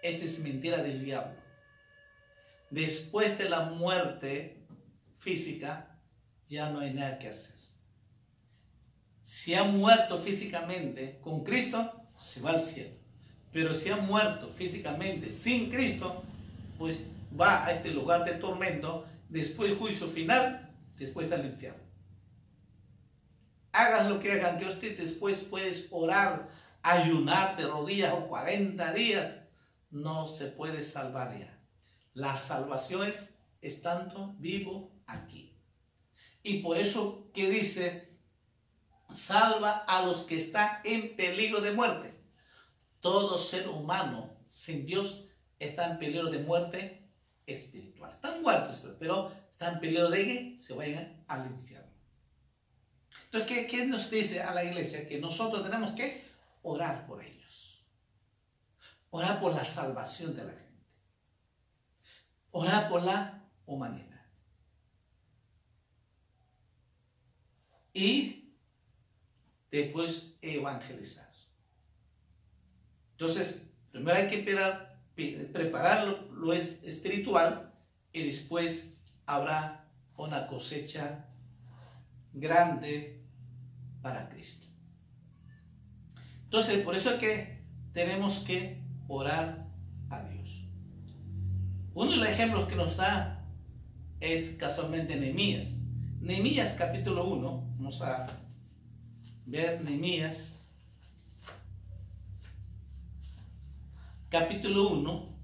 Esa 0.03 0.25
es 0.25 0.39
mentira 0.39 0.81
del 0.81 1.03
diablo. 1.03 1.39
Después 2.69 3.37
de 3.37 3.49
la 3.49 3.61
muerte 3.61 4.65
física, 5.17 5.99
ya 6.45 6.69
no 6.69 6.79
hay 6.79 6.93
nada 6.93 7.17
que 7.19 7.29
hacer 7.29 7.59
si 9.29 9.53
ha 9.53 9.63
muerto 9.63 10.17
físicamente 10.17 11.19
con 11.21 11.43
Cristo, 11.43 11.93
se 12.17 12.41
va 12.41 12.49
al 12.49 12.63
cielo. 12.63 12.95
Pero 13.53 13.75
si 13.75 13.89
ha 13.89 13.95
muerto 13.95 14.47
físicamente 14.49 15.31
sin 15.31 15.69
Cristo, 15.69 16.23
pues 16.79 17.01
va 17.39 17.63
a 17.63 17.71
este 17.71 17.91
lugar 17.91 18.25
de 18.25 18.33
tormento, 18.33 19.05
después 19.29 19.77
juicio 19.77 20.07
final, 20.07 20.67
después 20.97 21.31
al 21.31 21.45
infierno. 21.45 21.83
Hagas 23.71 24.09
lo 24.09 24.19
que 24.19 24.31
hagan, 24.31 24.57
Dios 24.57 24.79
te 24.79 24.95
después 24.95 25.43
puedes 25.43 25.89
orar, 25.91 26.49
ayunar 26.81 27.55
de 27.55 27.67
rodillas 27.67 28.15
o 28.15 28.27
40 28.29 28.93
días, 28.93 29.43
no 29.89 30.27
se 30.27 30.47
puede 30.47 30.81
salvar 30.81 31.37
ya. 31.37 31.59
La 32.13 32.37
salvación 32.37 33.07
es 33.07 33.37
estando 33.61 34.35
vivo 34.37 34.91
aquí. 35.05 35.55
Y 36.43 36.61
por 36.61 36.77
eso 36.77 37.29
que 37.33 37.49
dice 37.49 38.09
salva 39.11 39.83
a 39.87 40.05
los 40.05 40.21
que 40.21 40.37
están 40.37 40.79
en 40.83 41.15
peligro 41.15 41.61
de 41.61 41.71
muerte. 41.71 42.13
Todo 42.99 43.37
ser 43.37 43.67
humano 43.67 44.37
sin 44.47 44.85
Dios 44.85 45.25
está 45.57 45.91
en 45.91 45.99
peligro 45.99 46.29
de 46.29 46.39
muerte 46.39 47.09
espiritual. 47.45 48.13
Están 48.13 48.41
muertos, 48.41 48.83
pero 48.99 49.31
están 49.49 49.75
en 49.75 49.79
peligro 49.79 50.09
de 50.09 50.25
que 50.25 50.57
se 50.57 50.73
vayan 50.73 51.23
al 51.27 51.45
infierno. 51.47 51.89
Entonces, 53.25 53.67
¿qué, 53.67 53.85
nos 53.85 54.09
dice 54.09 54.41
a 54.41 54.53
la 54.53 54.63
iglesia? 54.63 55.07
Que 55.07 55.19
nosotros 55.19 55.63
tenemos 55.63 55.91
que 55.91 56.23
orar 56.63 57.05
por 57.05 57.23
ellos. 57.23 57.68
Orar 59.11 59.39
por 59.39 59.53
la 59.53 59.63
salvación 59.63 60.35
de 60.35 60.43
la 60.45 60.51
gente. 60.51 60.85
Orar 62.51 62.89
por 62.89 63.03
la 63.03 63.49
humanidad. 63.65 64.25
Y 67.93 68.55
después 69.71 70.37
evangelizar. 70.41 71.29
Entonces, 73.19 73.69
primero 73.91 74.17
hay 74.17 74.27
que 74.29 74.37
preparar 75.51 76.07
lo, 76.31 76.53
espiritual 76.53 77.73
y 78.13 78.23
después 78.23 78.97
habrá 79.25 79.91
una 80.15 80.47
cosecha 80.47 81.27
grande 82.31 83.21
para 84.01 84.29
Cristo. 84.29 84.67
Entonces, 86.45 86.81
por 86.83 86.95
eso 86.95 87.11
es 87.11 87.19
que 87.19 87.61
tenemos 87.91 88.39
que 88.39 88.78
orar 89.09 89.67
a 90.09 90.21
Dios. 90.21 90.63
Uno 91.93 92.11
de 92.11 92.17
los 92.17 92.29
ejemplos 92.29 92.65
que 92.65 92.75
nos 92.75 92.95
da 92.95 93.45
es 94.19 94.51
casualmente 94.51 95.15
Nehemías. 95.15 95.75
Nehemías 96.21 96.75
capítulo 96.77 97.25
1, 97.25 97.75
vamos 97.77 98.01
a 98.01 98.27
ver 99.45 99.81
Nehemías, 99.81 100.59
capítulo 104.29 104.89
1, 104.89 105.39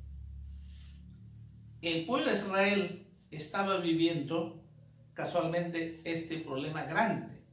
el 1.82 2.06
pueblo 2.06 2.30
de 2.30 2.38
Israel 2.38 3.08
estaba 3.32 3.78
viviendo 3.78 4.64
casualmente 5.14 6.02
este 6.06 6.38
problema 6.40 6.84
grande. 6.84 7.44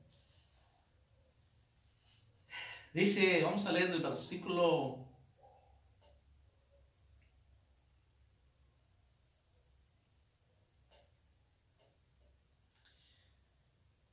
Dice, 2.93 3.41
vamos 3.43 3.65
a 3.65 3.73
leer 3.73 3.91
el 3.91 4.03
versículo 4.03 5.02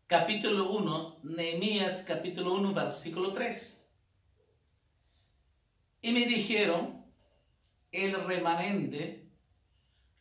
capítulo 0.09 0.71
1, 0.71 1.19
Nehemías 1.21 2.01
capítulo 2.01 2.55
1, 2.55 2.73
versículo 2.73 3.31
3. 3.31 3.79
Y 6.01 6.11
me 6.13 6.25
dijeron, 6.25 7.05
el 7.91 8.15
remanente, 8.25 9.29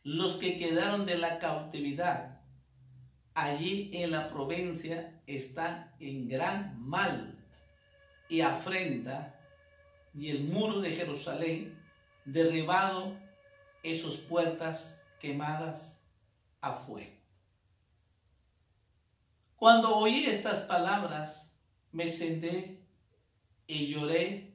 los 0.03 0.35
que 0.35 0.59
quedaron 0.59 1.07
de 1.07 1.17
la 1.17 1.39
cautividad, 1.39 2.39
allí 3.33 3.89
en 3.91 4.11
la 4.11 4.29
provincia 4.29 5.19
están 5.25 5.91
en 5.99 6.27
gran 6.27 6.79
mal 6.79 7.43
y 8.29 8.41
afrenta, 8.41 9.41
y 10.13 10.29
el 10.29 10.43
muro 10.43 10.81
de 10.81 10.91
Jerusalén 10.91 11.75
derribado, 12.25 13.17
esos 13.81 14.17
puertas 14.17 15.01
quemadas 15.19 16.05
a 16.61 16.73
fuego. 16.73 17.18
Cuando 19.59 19.97
oí 19.97 20.23
estas 20.25 20.61
palabras, 20.61 21.53
me 21.91 22.07
senté 22.07 22.79
y 23.67 23.87
lloré, 23.87 24.53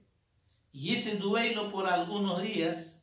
y 0.73 0.95
ese 0.95 1.17
duelo 1.17 1.71
por 1.71 1.87
algunos 1.87 2.40
días, 2.40 3.03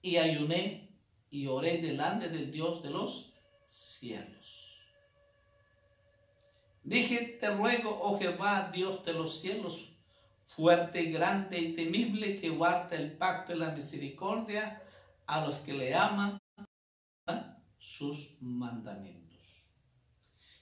y 0.00 0.16
ayuné 0.16 0.88
y 1.30 1.46
oré 1.46 1.76
delante 1.76 2.30
del 2.30 2.50
Dios 2.50 2.82
de 2.82 2.88
los 2.88 3.34
cielos. 3.66 4.80
Dije, 6.82 7.36
te 7.38 7.50
ruego, 7.50 7.98
oh 8.00 8.18
Jehová, 8.18 8.70
Dios 8.72 9.04
de 9.04 9.12
los 9.12 9.40
cielos, 9.40 9.92
fuerte, 10.46 11.04
grande 11.04 11.58
y 11.58 11.74
temible, 11.74 12.40
que 12.40 12.48
guarda 12.48 12.96
el 12.96 13.12
pacto 13.12 13.52
y 13.52 13.58
la 13.58 13.72
misericordia 13.72 14.82
a 15.26 15.44
los 15.44 15.58
que 15.60 15.74
le 15.74 15.94
aman 15.94 16.40
sus 17.76 18.38
mandamientos. 18.40 19.19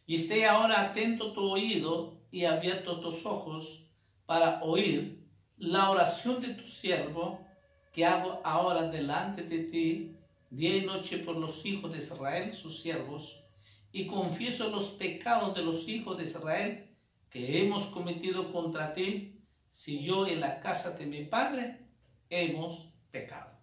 Y 0.08 0.14
esté 0.14 0.46
ahora 0.46 0.80
atento 0.80 1.34
tu 1.34 1.42
oído 1.42 2.22
y 2.30 2.46
abierto 2.46 2.98
tus 2.98 3.26
ojos 3.26 3.90
para 4.24 4.58
oír 4.62 5.22
la 5.58 5.90
oración 5.90 6.40
de 6.40 6.54
tu 6.54 6.64
siervo 6.64 7.46
que 7.92 8.06
hago 8.06 8.40
ahora 8.42 8.88
delante 8.88 9.42
de 9.42 9.64
ti 9.64 10.16
día 10.48 10.78
y 10.78 10.86
noche 10.86 11.18
por 11.18 11.36
los 11.36 11.66
hijos 11.66 11.92
de 11.92 11.98
Israel, 11.98 12.54
sus 12.54 12.80
siervos, 12.80 13.44
y 13.92 14.06
confieso 14.06 14.70
los 14.70 14.88
pecados 14.92 15.54
de 15.54 15.62
los 15.62 15.86
hijos 15.88 16.16
de 16.16 16.24
Israel 16.24 16.96
que 17.28 17.60
hemos 17.60 17.84
cometido 17.88 18.50
contra 18.50 18.94
ti, 18.94 19.44
si 19.68 20.02
yo 20.02 20.26
en 20.26 20.40
la 20.40 20.60
casa 20.60 20.92
de 20.92 21.04
mi 21.04 21.24
padre 21.26 21.86
hemos 22.30 22.94
pecado. 23.10 23.58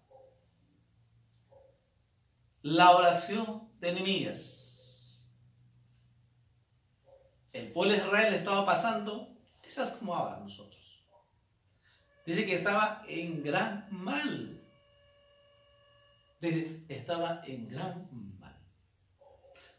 La 2.62 2.96
oración 2.96 3.68
de 3.80 3.94
Nehemías. 3.94 4.65
El 7.56 7.72
pueblo 7.72 7.94
de 7.94 7.98
Israel 7.98 8.34
estaba 8.34 8.66
pasando, 8.66 9.34
quizás 9.62 9.92
como 9.92 10.14
ahora 10.14 10.38
nosotros. 10.38 11.02
Dice 12.26 12.44
que 12.44 12.54
estaba 12.54 13.02
en 13.08 13.42
gran 13.42 13.86
mal. 13.90 14.62
estaba 16.88 17.42
en 17.46 17.68
gran 17.68 18.08
mal. 18.38 18.60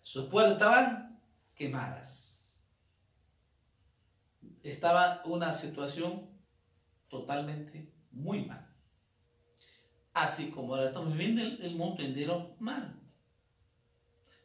Sus 0.01 0.25
pueblos 0.25 0.53
estaban 0.53 1.21
quemadas. 1.53 2.57
Estaba 4.63 5.21
una 5.25 5.53
situación 5.53 6.29
totalmente 7.09 7.93
muy 8.11 8.45
mal. 8.45 8.73
Así 10.13 10.49
como 10.49 10.73
ahora 10.73 10.87
estamos 10.87 11.11
viviendo 11.15 11.43
el, 11.43 11.75
mundo 11.75 12.01
entero 12.01 12.55
mal. 12.59 12.99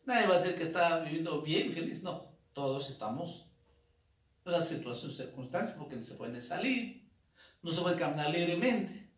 Nadie 0.04 0.26
va 0.26 0.34
a 0.34 0.38
decir 0.38 0.54
que 0.54 0.64
está 0.64 0.98
viviendo 0.98 1.40
bien, 1.40 1.72
feliz. 1.72 2.02
No, 2.02 2.31
todos 2.52 2.90
estamos 2.90 3.46
en 4.44 4.52
una 4.52 4.62
situación, 4.62 5.10
circunstancia, 5.10 5.76
porque 5.78 5.96
no 5.96 6.02
se 6.02 6.14
pueden 6.14 6.40
salir, 6.42 7.08
no 7.62 7.70
se 7.70 7.80
puede 7.80 7.96
caminar 7.96 8.30
libremente. 8.30 9.10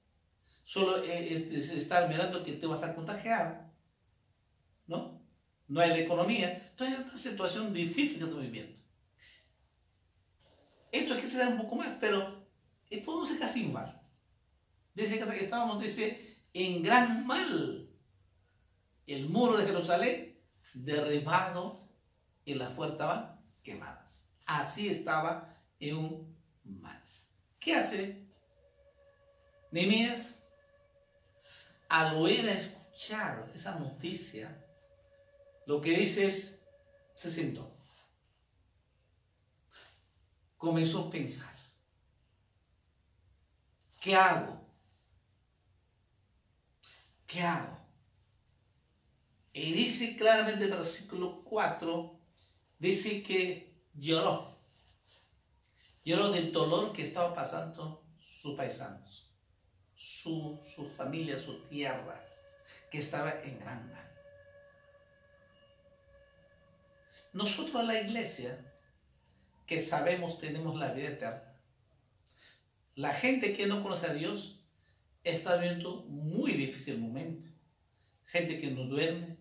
Solo 0.62 1.02
eh, 1.04 1.48
es, 1.52 1.70
estar 1.70 2.08
mirando 2.08 2.44
que 2.44 2.52
te 2.52 2.66
vas 2.66 2.82
a 2.82 2.94
contagiar. 2.94 3.72
¿No? 4.86 5.22
No 5.68 5.80
hay 5.80 5.90
la 5.90 5.98
economía. 5.98 6.68
Entonces 6.70 6.98
es 6.98 7.06
una 7.06 7.16
situación 7.16 7.72
difícil 7.72 8.18
que 8.18 8.24
estamos 8.24 8.44
viviendo. 8.44 8.76
Esto 10.92 11.14
hay 11.14 11.20
que 11.20 11.26
se 11.26 11.46
un 11.46 11.58
poco 11.58 11.76
más, 11.76 11.94
pero 11.94 12.46
eh, 12.90 13.02
podemos 13.02 13.28
ser 13.28 13.38
casi 13.38 13.64
mal. 13.64 14.00
Dice 14.94 15.18
que 15.18 15.44
estábamos, 15.44 15.82
dice, 15.82 16.38
en 16.52 16.82
gran 16.82 17.26
mal. 17.26 17.90
El 19.06 19.28
muro 19.28 19.56
de 19.56 19.66
Jerusalén 19.66 20.38
derribado 20.72 21.83
y 22.44 22.54
las 22.54 22.72
puertas 22.72 23.08
van 23.08 23.40
quemadas. 23.62 24.26
Así 24.46 24.88
estaba 24.88 25.54
en 25.80 25.96
un 25.96 26.36
mal. 26.64 27.02
¿Qué 27.58 27.74
hace 27.74 28.24
Nehemías, 29.74 30.40
al 31.88 32.14
oír 32.14 32.48
a 32.48 32.52
escuchar 32.52 33.50
esa 33.52 33.76
noticia, 33.76 34.64
lo 35.66 35.80
que 35.80 35.90
dice 35.90 36.26
es, 36.26 36.62
se 37.12 37.28
sentó. 37.28 37.76
Comenzó 40.56 41.08
a 41.08 41.10
pensar, 41.10 41.56
¿qué 44.00 44.14
hago? 44.14 44.64
¿Qué 47.26 47.42
hago? 47.42 47.76
Y 49.52 49.72
dice 49.72 50.14
claramente 50.14 50.66
el 50.66 50.70
versículo 50.70 51.42
4, 51.42 52.13
dice 52.84 53.22
que 53.22 53.74
lloró. 53.94 54.56
Lloró 56.04 56.30
del 56.30 56.52
dolor 56.52 56.92
que 56.92 57.02
estaba 57.02 57.34
pasando 57.34 58.04
sus 58.18 58.54
paisanos 58.56 59.24
su, 59.94 60.90
familia, 60.96 61.36
su 61.36 61.60
tierra, 61.66 62.20
que 62.90 62.98
estaba 62.98 63.30
en 63.42 63.58
gran 63.58 63.90
mal. 63.90 64.10
Nosotros 67.32 67.84
la 67.84 68.00
iglesia, 68.00 68.72
que 69.66 69.80
sabemos 69.80 70.38
tenemos 70.38 70.78
la 70.78 70.92
vida 70.92 71.08
eterna, 71.08 71.56
la 72.94 73.12
gente 73.12 73.56
que 73.56 73.66
no 73.66 73.82
conoce 73.82 74.06
a 74.06 74.14
Dios 74.14 74.64
está 75.24 75.56
viendo 75.56 76.04
muy 76.04 76.52
difícil 76.52 76.98
momento. 76.98 77.48
Gente 78.26 78.60
que 78.60 78.70
no 78.70 78.84
duerme, 78.84 79.38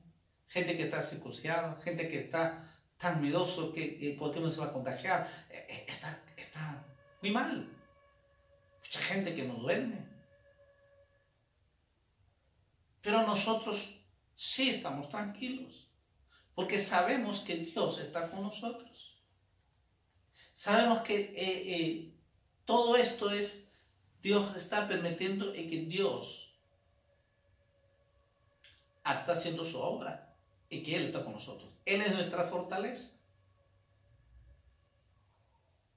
gente 0.48 0.76
que 0.76 0.84
está 0.84 1.02
psicoseada, 1.02 1.80
gente 1.82 2.10
que 2.10 2.20
está 2.20 2.73
tan 3.04 3.22
que, 3.74 3.98
que 3.98 4.16
por 4.18 4.32
qué 4.32 4.40
no 4.40 4.50
se 4.50 4.62
va 4.62 4.68
a 4.68 4.72
contagiar. 4.72 5.20
Eh, 5.50 5.68
eh, 5.68 5.86
está, 5.90 6.24
está 6.38 6.86
muy 7.22 7.32
mal. 7.32 7.68
Mucha 8.80 9.00
gente 9.02 9.36
que 9.36 9.44
no 9.44 9.56
duerme. 9.56 10.08
Pero 13.02 13.24
nosotros 13.24 14.00
sí 14.34 14.70
estamos 14.70 15.10
tranquilos, 15.10 15.90
porque 16.56 16.80
sabemos 16.80 17.42
que 17.42 17.58
Dios 17.58 18.00
está 18.00 18.32
con 18.32 18.44
nosotros. 18.44 19.22
Sabemos 20.54 21.00
que 21.00 21.34
eh, 21.36 22.14
todo 22.64 22.96
esto 22.96 23.32
es, 23.32 23.70
Dios 24.22 24.56
está 24.56 24.88
permitiendo 24.88 25.54
y 25.54 25.70
que 25.70 25.80
Dios 25.80 26.56
está 29.04 29.34
haciendo 29.34 29.66
su 29.66 29.78
obra 29.82 30.38
y 30.70 30.82
que 30.82 30.96
Él 30.96 31.08
está 31.08 31.22
con 31.22 31.34
nosotros. 31.34 31.73
Él 31.86 32.02
es 32.02 32.12
nuestra 32.14 32.44
fortaleza. 32.44 33.12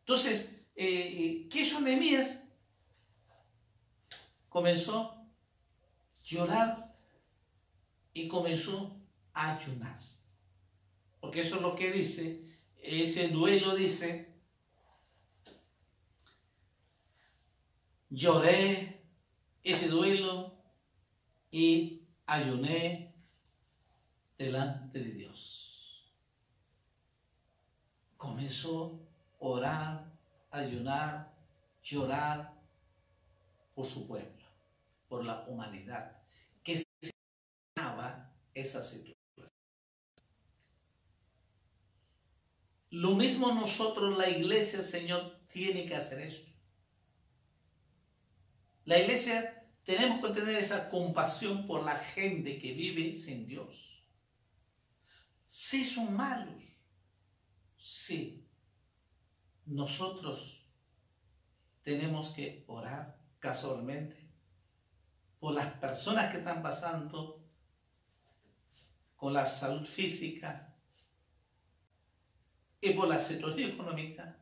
Entonces, 0.01 0.63
eh, 0.77 1.49
¿qué 1.51 1.61
hizo 1.61 1.81
Nehemías? 1.81 2.43
Comenzó 4.49 5.11
a 5.11 5.27
llorar 6.23 6.97
y 8.15 8.29
comenzó 8.29 8.97
a 9.33 9.57
ayunar. 9.57 9.99
Porque 11.21 11.41
eso 11.41 11.57
es 11.57 11.63
lo 11.63 11.75
que 11.75 11.91
dice, 11.91 12.43
ese 12.83 13.29
duelo 13.29 13.75
dice, 13.75 14.33
lloré 18.11 19.03
ese 19.65 19.89
duelo 19.89 20.55
y 21.51 22.03
ayuné 22.27 23.13
delante 24.39 25.01
de 25.01 25.11
Dios. 25.11 25.66
Comenzó 28.27 29.01
a 29.41 29.45
orar, 29.45 30.05
ayunar, 30.51 31.33
llorar 31.83 32.53
por 33.75 33.87
su 33.87 34.07
pueblo, 34.07 34.45
por 35.09 35.25
la 35.25 35.45
humanidad 35.49 36.17
esa 38.57 38.83
situación. 38.83 39.15
Lo 42.91 43.15
mismo 43.15 43.53
nosotros, 43.53 44.17
la 44.17 44.31
iglesia, 44.31 44.83
Señor, 44.83 45.39
tiene 45.53 45.85
que 45.85 45.95
hacer 45.95 46.21
esto. 46.21 46.51
La 48.87 48.99
iglesia 48.99 49.69
tenemos 49.85 50.25
que 50.25 50.33
tener 50.33 50.55
esa 50.55 50.89
compasión 50.89 51.67
por 51.67 51.85
la 51.85 51.97
gente 51.97 52.59
que 52.59 52.73
vive 52.73 53.13
sin 53.13 53.47
Dios. 53.47 54.03
Si 55.47 55.85
son 55.85 56.17
malos, 56.17 56.65
sí. 57.87 58.45
Nosotros 59.65 60.65
tenemos 61.83 62.31
que 62.31 62.65
orar 62.67 63.17
casualmente 63.39 64.29
por 65.39 65.55
las 65.55 65.73
personas 65.75 66.33
que 66.33 66.39
están 66.39 66.63
pasando 66.63 67.45
con 69.15 69.33
la 69.33 69.47
salud 69.47 69.87
física 69.87 70.77
y 72.81 72.91
por 72.91 73.09
la 73.09 73.19
situación 73.19 73.71
económica 73.71 74.37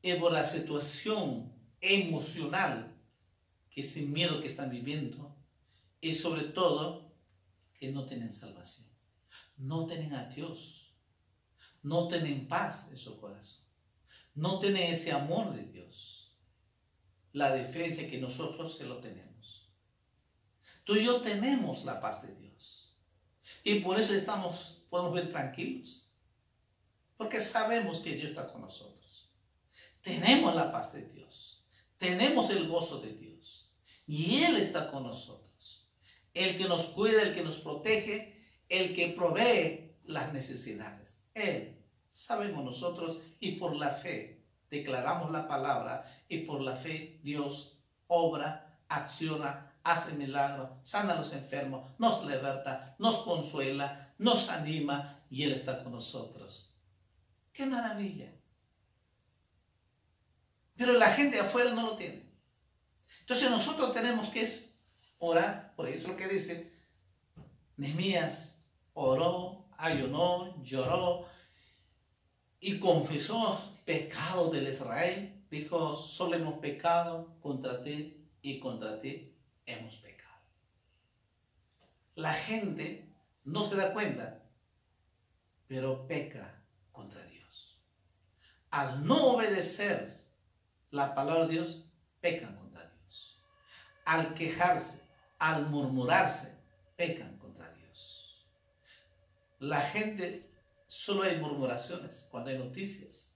y 0.00 0.14
por 0.14 0.32
la 0.32 0.44
situación 0.44 1.52
emocional 1.80 2.96
que 3.68 3.82
sin 3.82 4.12
miedo 4.12 4.40
que 4.40 4.46
están 4.46 4.70
viviendo 4.70 5.36
y 6.00 6.14
sobre 6.14 6.44
todo 6.44 7.12
que 7.74 7.90
no 7.90 8.06
tienen 8.06 8.30
salvación, 8.30 8.86
no 9.56 9.86
tienen 9.86 10.14
a 10.14 10.28
Dios, 10.28 10.87
no 11.82 12.08
tienen 12.08 12.48
paz 12.48 12.88
en 12.90 12.98
su 12.98 13.18
corazón, 13.20 13.64
no 14.34 14.58
tienen 14.58 14.92
ese 14.92 15.12
amor 15.12 15.54
de 15.54 15.64
Dios. 15.64 16.36
La 17.32 17.54
diferencia 17.54 18.04
es 18.04 18.10
que 18.10 18.18
nosotros 18.18 18.76
se 18.76 18.86
lo 18.86 18.98
tenemos. 18.98 19.68
Tú 20.84 20.96
y 20.96 21.04
yo 21.04 21.20
tenemos 21.20 21.84
la 21.84 22.00
paz 22.00 22.22
de 22.22 22.34
Dios. 22.34 22.96
Y 23.62 23.80
por 23.80 23.98
eso 23.98 24.14
estamos, 24.14 24.82
podemos 24.88 25.12
ver 25.12 25.28
tranquilos. 25.28 26.10
Porque 27.16 27.40
sabemos 27.40 27.98
que 28.00 28.14
Dios 28.14 28.30
está 28.30 28.46
con 28.46 28.62
nosotros. 28.62 29.30
Tenemos 30.00 30.54
la 30.54 30.72
paz 30.72 30.92
de 30.92 31.02
Dios. 31.02 31.64
Tenemos 31.98 32.48
el 32.50 32.68
gozo 32.68 33.00
de 33.00 33.12
Dios. 33.12 33.70
Y 34.06 34.44
Él 34.44 34.56
está 34.56 34.90
con 34.90 35.02
nosotros. 35.02 35.88
El 36.32 36.56
que 36.56 36.68
nos 36.68 36.86
cuida, 36.86 37.22
el 37.22 37.34
que 37.34 37.42
nos 37.42 37.56
protege, 37.56 38.40
el 38.68 38.94
que 38.94 39.08
provee 39.08 39.96
las 40.04 40.32
necesidades. 40.32 41.24
Él. 41.40 41.84
Sabemos 42.08 42.64
nosotros 42.64 43.18
y 43.40 43.52
por 43.52 43.76
la 43.76 43.90
fe 43.90 44.46
declaramos 44.70 45.30
la 45.30 45.46
palabra 45.46 46.04
y 46.28 46.38
por 46.38 46.60
la 46.60 46.76
fe 46.76 47.20
Dios 47.22 47.78
obra, 48.06 48.80
acciona, 48.88 49.78
hace 49.82 50.14
milagros, 50.14 50.70
sana 50.82 51.12
a 51.12 51.16
los 51.16 51.32
enfermos, 51.32 51.90
nos 51.98 52.24
liberta, 52.24 52.96
nos 52.98 53.18
consuela, 53.18 54.14
nos 54.18 54.48
anima 54.48 55.24
y 55.30 55.44
Él 55.44 55.52
está 55.52 55.82
con 55.82 55.92
nosotros. 55.92 56.74
¡Qué 57.52 57.66
maravilla! 57.66 58.32
Pero 60.76 60.92
la 60.94 61.10
gente 61.10 61.40
afuera 61.40 61.72
no 61.72 61.82
lo 61.82 61.96
tiene. 61.96 62.28
Entonces 63.20 63.50
nosotros 63.50 63.92
tenemos 63.92 64.28
que 64.28 64.48
orar, 65.18 65.74
por 65.74 65.88
eso 65.88 65.98
es 65.98 66.08
lo 66.08 66.16
que 66.16 66.28
dice 66.28 66.72
Nehemías, 67.76 68.62
oró, 68.92 69.57
ayunó, 69.78 70.60
lloró 70.62 71.26
y 72.60 72.78
confesó 72.78 73.58
pecado 73.86 74.50
del 74.50 74.68
Israel. 74.68 75.46
Dijo, 75.50 75.96
solo 75.96 76.36
hemos 76.36 76.58
pecado 76.58 77.38
contra 77.40 77.82
ti 77.82 78.28
y 78.42 78.60
contra 78.60 79.00
ti 79.00 79.34
hemos 79.64 79.96
pecado. 79.96 80.42
La 82.16 82.34
gente 82.34 83.10
no 83.44 83.64
se 83.64 83.76
da 83.76 83.94
cuenta, 83.94 84.42
pero 85.66 86.06
peca 86.06 86.62
contra 86.92 87.22
Dios. 87.24 87.80
Al 88.70 89.06
no 89.06 89.34
obedecer 89.34 90.12
la 90.90 91.14
palabra 91.14 91.46
de 91.46 91.52
Dios, 91.54 91.84
pecan 92.20 92.56
contra 92.56 92.84
Dios. 92.90 93.40
Al 94.04 94.34
quejarse, 94.34 95.00
al 95.38 95.66
murmurarse, 95.68 96.58
pecan. 96.96 97.37
La 99.58 99.80
gente, 99.80 100.50
solo 100.86 101.22
hay 101.22 101.38
murmuraciones 101.38 102.28
cuando 102.30 102.50
hay 102.50 102.58
noticias. 102.58 103.34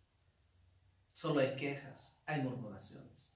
Solo 1.12 1.40
hay 1.40 1.56
quejas, 1.56 2.16
hay 2.26 2.40
murmuraciones. 2.40 3.32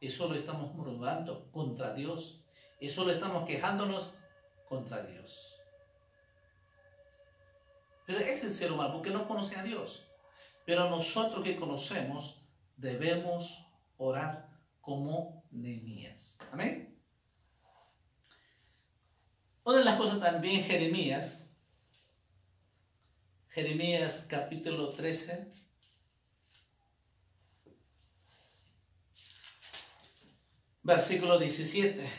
Y 0.00 0.10
solo 0.10 0.34
estamos 0.34 0.74
murmurando 0.74 1.50
contra 1.50 1.94
Dios. 1.94 2.44
Y 2.78 2.88
solo 2.88 3.12
estamos 3.12 3.46
quejándonos 3.46 4.14
contra 4.68 5.02
Dios. 5.02 5.56
Pero 8.06 8.20
es 8.20 8.42
el 8.42 8.50
ser 8.50 8.72
humano 8.72 8.94
porque 8.94 9.10
no 9.10 9.26
conoce 9.26 9.56
a 9.56 9.62
Dios. 9.62 10.06
Pero 10.66 10.88
nosotros 10.90 11.44
que 11.44 11.56
conocemos 11.56 12.42
debemos 12.76 13.66
orar 13.96 14.48
como 14.80 15.44
Nehemías. 15.50 16.38
Amén. 16.52 16.98
Una 19.64 19.78
de 19.78 19.84
las 19.84 19.98
cosas 19.98 20.20
también 20.20 20.64
Jeremías, 20.64 21.39
Jeremías 23.60 24.24
capítulo 24.26 24.94
13, 24.94 25.52
versículo 30.82 31.38
17. 31.38 32.10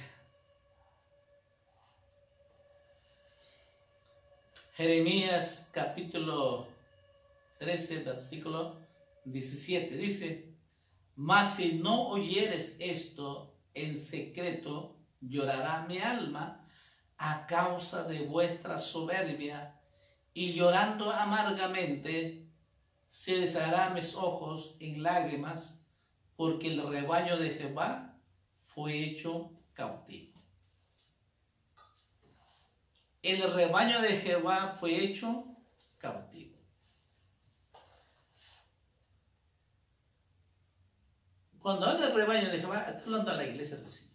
Jeremías 4.76 5.68
capítulo 5.74 6.68
13, 7.58 8.04
versículo 8.04 8.78
17. 9.26 9.98
Dice, 9.98 10.54
mas 11.16 11.56
si 11.56 11.74
no 11.74 12.10
oyeres 12.10 12.76
esto 12.78 13.58
en 13.74 13.98
secreto, 13.98 14.96
llorará 15.22 15.88
mi 15.88 15.98
alma 15.98 16.64
a 17.18 17.48
causa 17.48 18.04
de 18.04 18.20
vuestra 18.28 18.78
soberbia, 18.78 19.81
y 20.34 20.54
llorando 20.54 21.12
amargamente, 21.12 22.48
se 23.08 23.40
deshará 23.40 23.90
mis 23.90 24.16
ojos 24.16 24.78
en 24.80 25.04
lágrimas, 25.04 25.84
porque 26.36 26.70
el 26.70 26.88
rebaño 26.88 27.38
de 27.38 27.50
Jehová 27.50 28.18
fue 28.60 29.04
hecho 29.04 29.52
cautivo. 29.74 30.42
El 33.22 33.54
rebaño 33.54 34.02
de 34.02 34.18
Jehová 34.18 34.76
fue 34.80 35.04
hecho 35.04 35.46
cautivo. 35.98 36.58
Cuando 41.60 41.86
habla 41.86 42.08
del 42.08 42.16
rebaño 42.16 42.50
de 42.50 42.60
Jehová, 42.60 42.86
está 42.88 43.04
hablando 43.04 43.32
a 43.32 43.36
la 43.36 43.46
iglesia 43.46 43.78
del 43.78 43.88
Señor. 43.88 44.12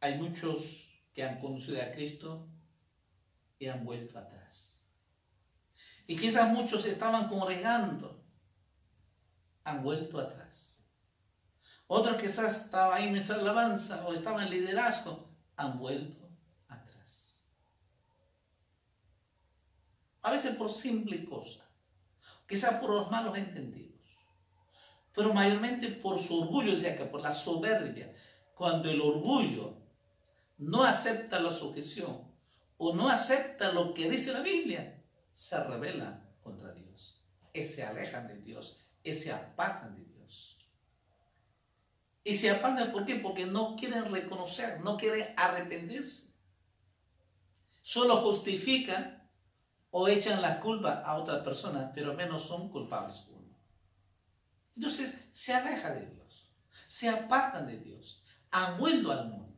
Hay 0.00 0.16
muchos 0.18 0.85
que 1.16 1.24
han 1.24 1.38
conocido 1.38 1.80
a 1.80 1.92
Cristo 1.92 2.46
y 3.58 3.68
han 3.68 3.86
vuelto 3.86 4.18
atrás. 4.18 4.82
Y 6.06 6.14
quizás 6.14 6.52
muchos 6.52 6.84
estaban 6.84 7.30
congregando, 7.30 8.22
han 9.64 9.82
vuelto 9.82 10.20
atrás. 10.20 10.76
Otros 11.86 12.16
quizás 12.18 12.64
estaban 12.64 12.98
ahí 12.98 13.04
en 13.04 13.12
nuestra 13.12 13.36
alabanza 13.36 14.06
o 14.06 14.12
estaban 14.12 14.44
en 14.44 14.50
liderazgo, 14.50 15.34
han 15.56 15.78
vuelto 15.78 16.28
atrás. 16.68 17.40
A 20.20 20.32
veces 20.32 20.54
por 20.54 20.70
simple 20.70 21.24
cosa, 21.24 21.64
quizás 22.46 22.74
por 22.74 22.90
los 22.90 23.10
malos 23.10 23.38
entendidos, 23.38 24.18
pero 25.14 25.32
mayormente 25.32 25.88
por 25.92 26.18
su 26.18 26.42
orgullo, 26.42 26.74
o 26.74 26.78
que 26.78 27.06
por 27.10 27.22
la 27.22 27.32
soberbia. 27.32 28.14
Cuando 28.54 28.90
el 28.90 29.00
orgullo 29.00 29.85
no 30.58 30.82
acepta 30.82 31.40
la 31.40 31.52
sujeción 31.52 32.26
o 32.78 32.94
no 32.94 33.08
acepta 33.08 33.72
lo 33.72 33.94
que 33.94 34.10
dice 34.10 34.32
la 34.32 34.40
Biblia, 34.40 35.02
se 35.32 35.62
revela 35.62 36.28
contra 36.40 36.72
Dios. 36.72 37.22
Y 37.52 37.64
se 37.64 37.84
alejan 37.84 38.28
de 38.28 38.38
Dios, 38.38 38.90
y 39.02 39.14
se 39.14 39.32
apartan 39.32 39.96
de 39.96 40.04
Dios. 40.04 40.58
Y 42.22 42.34
se 42.34 42.50
apartan, 42.50 42.92
¿por 42.92 43.04
qué? 43.04 43.16
Porque 43.16 43.46
no 43.46 43.76
quieren 43.76 44.10
reconocer, 44.12 44.80
no 44.80 44.96
quieren 44.96 45.32
arrepentirse. 45.36 46.34
Solo 47.80 48.16
justifican 48.16 49.30
o 49.90 50.08
echan 50.08 50.42
la 50.42 50.60
culpa 50.60 51.02
a 51.02 51.16
otra 51.16 51.42
persona, 51.42 51.92
pero 51.94 52.14
menos 52.14 52.42
son 52.42 52.68
culpables 52.68 53.24
uno. 53.30 53.56
Entonces 54.74 55.14
se 55.30 55.54
aleja 55.54 55.94
de 55.94 56.06
Dios, 56.06 56.52
se 56.86 57.08
apartan 57.08 57.66
de 57.66 57.78
Dios, 57.78 58.22
han 58.50 58.74
al 58.74 59.28
mundo. 59.28 59.55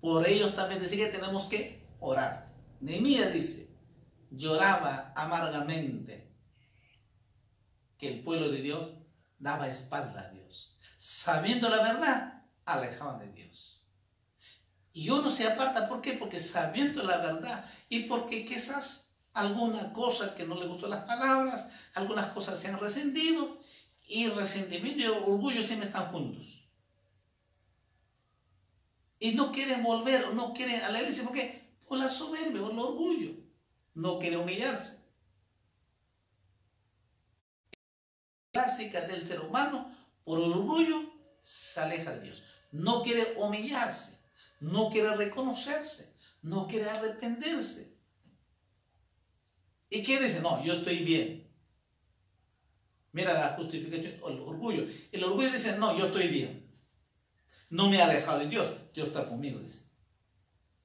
Por 0.00 0.26
ellos 0.26 0.54
también 0.54 0.80
dice 0.80 0.96
que 0.96 1.06
tenemos 1.06 1.44
que 1.44 1.86
orar. 2.00 2.52
Nehemías 2.80 3.32
dice, 3.32 3.76
lloraba 4.30 5.12
amargamente 5.14 6.32
que 7.98 8.08
el 8.08 8.22
pueblo 8.22 8.50
de 8.50 8.62
Dios 8.62 8.90
daba 9.38 9.68
espalda 9.68 10.22
a 10.22 10.30
Dios. 10.30 10.76
Sabiendo 10.96 11.68
la 11.68 11.82
verdad, 11.82 12.42
alejaban 12.64 13.18
de 13.18 13.32
Dios. 13.32 13.82
Y 14.92 15.10
uno 15.10 15.30
se 15.30 15.46
aparta, 15.46 15.88
¿por 15.88 16.00
qué? 16.00 16.14
Porque 16.14 16.38
sabiendo 16.38 17.02
la 17.02 17.18
verdad 17.18 17.64
y 17.88 18.04
porque 18.04 18.44
quizás 18.44 19.14
alguna 19.34 19.92
cosa 19.92 20.34
que 20.34 20.46
no 20.46 20.56
le 20.56 20.66
gustó 20.66 20.88
las 20.88 21.04
palabras, 21.04 21.70
algunas 21.94 22.26
cosas 22.32 22.58
se 22.58 22.68
han 22.68 22.80
resentido 22.80 23.60
y 24.08 24.28
resentimiento 24.28 25.02
y 25.02 25.06
orgullo 25.06 25.62
siempre 25.62 25.86
están 25.86 26.06
juntos. 26.06 26.59
Y 29.20 29.32
no 29.32 29.52
quieren 29.52 29.84
volver, 29.84 30.34
no 30.34 30.52
quieren 30.52 30.82
a 30.82 30.90
la 30.90 31.00
iglesia, 31.00 31.22
¿por 31.22 31.34
qué? 31.34 31.62
Por 31.86 31.98
la 31.98 32.08
soberbia, 32.08 32.62
por 32.62 32.72
el 32.72 32.78
orgullo. 32.78 33.30
No 33.94 34.18
quiere 34.18 34.36
humillarse. 34.36 35.00
clásica 38.52 39.02
del 39.02 39.24
ser 39.24 39.40
humano, 39.40 39.90
por 40.24 40.38
orgullo, 40.38 41.12
se 41.40 41.80
aleja 41.80 42.12
de 42.12 42.20
Dios. 42.20 42.42
No 42.72 43.02
quiere 43.02 43.34
humillarse, 43.36 44.18
no 44.60 44.90
quiere 44.90 45.16
reconocerse, 45.16 46.14
no 46.42 46.66
quiere 46.66 46.88
arrepentirse. 46.90 47.96
¿Y 49.88 50.02
qué 50.02 50.20
dice? 50.20 50.40
No, 50.40 50.62
yo 50.62 50.72
estoy 50.72 50.98
bien. 50.98 51.48
Mira 53.12 53.32
la 53.34 53.56
justificación, 53.56 54.14
el 54.14 54.40
orgullo. 54.40 54.86
El 55.10 55.24
orgullo 55.24 55.50
dice, 55.50 55.76
no, 55.76 55.98
yo 55.98 56.06
estoy 56.06 56.28
bien. 56.28 56.59
No 57.70 57.88
me 57.88 57.96
he 57.96 58.02
alejado 58.02 58.40
de 58.40 58.48
Dios, 58.48 58.74
Dios 58.92 59.08
está 59.08 59.26
conmigo, 59.26 59.60
dice. 59.60 59.84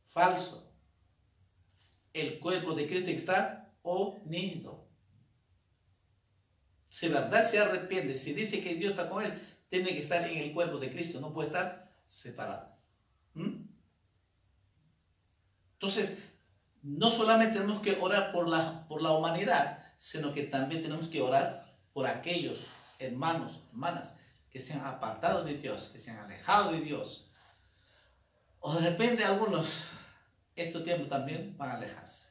Falso. 0.03 0.71
El 2.13 2.39
cuerpo 2.39 2.75
de 2.75 2.87
Cristo 2.87 3.09
está 3.09 3.73
unido. 3.81 4.87
Si 6.87 7.09
verdad 7.09 7.49
se 7.49 7.59
arrepiente, 7.59 8.15
si 8.15 8.33
dice 8.33 8.63
que 8.63 8.75
Dios 8.75 8.91
está 8.91 9.09
con 9.09 9.25
él, 9.25 9.33
tiene 9.67 9.89
que 9.89 9.99
estar 9.99 10.23
en 10.25 10.37
el 10.37 10.53
cuerpo 10.53 10.77
de 10.77 10.91
Cristo, 10.91 11.19
no 11.19 11.33
puede 11.33 11.47
estar 11.47 11.91
separado. 12.07 12.77
¿Mm? 13.33 13.65
Entonces, 15.73 16.19
no 16.83 17.09
solamente 17.09 17.55
tenemos 17.55 17.79
que 17.79 17.97
orar 17.99 18.31
por 18.31 18.47
la, 18.47 18.87
por 18.87 19.01
la 19.01 19.11
humanidad, 19.11 19.83
sino 19.97 20.31
que 20.31 20.43
también 20.43 20.83
tenemos 20.83 21.07
que 21.07 21.21
orar 21.21 21.65
por 21.93 22.07
aquellos 22.07 22.69
hermanos, 22.99 23.59
hermanas, 23.71 24.15
que 24.55 24.61
se 24.61 24.71
han 24.71 24.85
apartado 24.85 25.43
de 25.43 25.55
Dios, 25.55 25.89
que 25.89 25.99
se 25.99 26.11
han 26.11 26.19
alejado 26.19 26.71
de 26.71 26.79
Dios. 26.79 27.29
O 28.61 28.73
de 28.73 28.89
repente 28.89 29.25
algunos, 29.25 29.67
estos 30.55 30.81
tiempos 30.85 31.09
también 31.09 31.57
van 31.57 31.71
a 31.71 31.73
alejarse. 31.73 32.29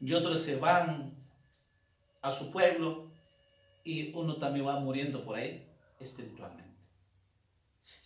Y 0.00 0.14
otros 0.14 0.40
se 0.40 0.56
van 0.56 1.14
a 2.22 2.30
su 2.30 2.50
pueblo 2.50 3.10
y 3.84 4.14
uno 4.14 4.36
también 4.36 4.66
va 4.66 4.80
muriendo 4.80 5.26
por 5.26 5.36
ahí 5.36 5.70
espiritualmente. 6.00 6.74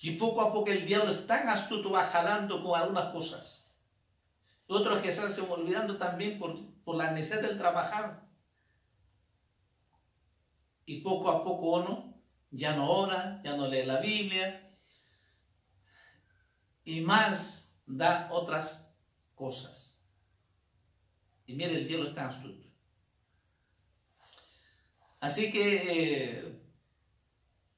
Y 0.00 0.16
poco 0.16 0.40
a 0.40 0.52
poco 0.52 0.72
el 0.72 0.84
diablo 0.84 1.12
es 1.12 1.24
tan 1.24 1.48
astuto, 1.48 1.92
va 1.92 2.04
jalando 2.04 2.64
con 2.64 2.80
algunas 2.80 3.12
cosas. 3.12 3.70
Otros 4.66 4.98
que 4.98 5.12
se 5.12 5.24
están 5.24 5.48
olvidando 5.48 5.98
también 5.98 6.36
por, 6.36 6.58
por 6.82 6.96
la 6.96 7.12
necesidad 7.12 7.42
del 7.42 7.58
trabajar. 7.58 8.26
Y 10.84 11.00
poco 11.02 11.30
a 11.30 11.44
poco 11.44 11.76
uno 11.76 12.17
ya 12.50 12.74
no 12.74 12.90
ora, 12.90 13.40
ya 13.44 13.56
no 13.56 13.68
lee 13.68 13.84
la 13.84 14.00
Biblia. 14.00 14.70
Y 16.84 17.00
más 17.00 17.78
da 17.86 18.28
otras 18.30 18.94
cosas. 19.34 20.00
Y 21.46 21.54
mire, 21.54 21.76
el 21.76 21.88
diablo 21.88 22.08
está 22.08 22.26
astuto. 22.26 22.66
Así 25.20 25.50
que 25.50 25.76
eh, 25.76 26.62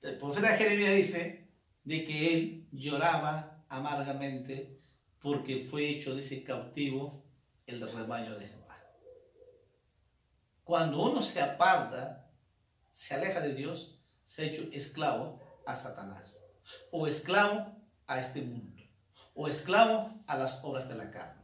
el 0.03 0.19
profeta 0.19 0.57
Jeremías 0.57 0.95
dice 0.95 1.49
de 1.85 2.05
que 2.05 2.35
él 2.35 2.69
lloraba 2.73 3.65
amargamente 3.69 4.81
porque 5.21 5.67
fue 5.71 5.89
hecho, 5.89 6.15
dice, 6.15 6.43
cautivo 6.43 7.25
el 7.67 7.81
rebaño 7.81 8.39
de 8.39 8.49
Jehová. 8.49 8.79
Cuando 10.65 11.03
uno 11.03 11.23
se 11.23 11.41
aparta, 11.41 12.31
se 12.91 13.15
aleja 13.15 13.41
de 13.41 13.55
Dios, 13.55 14.00
se 14.31 14.43
ha 14.43 14.45
hecho 14.45 14.63
esclavo 14.73 15.41
a 15.67 15.75
Satanás, 15.75 16.39
o 16.93 17.09
esclavo 17.09 17.75
a 18.07 18.21
este 18.21 18.43
mundo, 18.43 18.81
o 19.35 19.49
esclavo 19.49 20.23
a 20.29 20.39
las 20.39 20.63
obras 20.63 20.89
de 20.89 20.95
la 20.95 21.11
carne. 21.11 21.43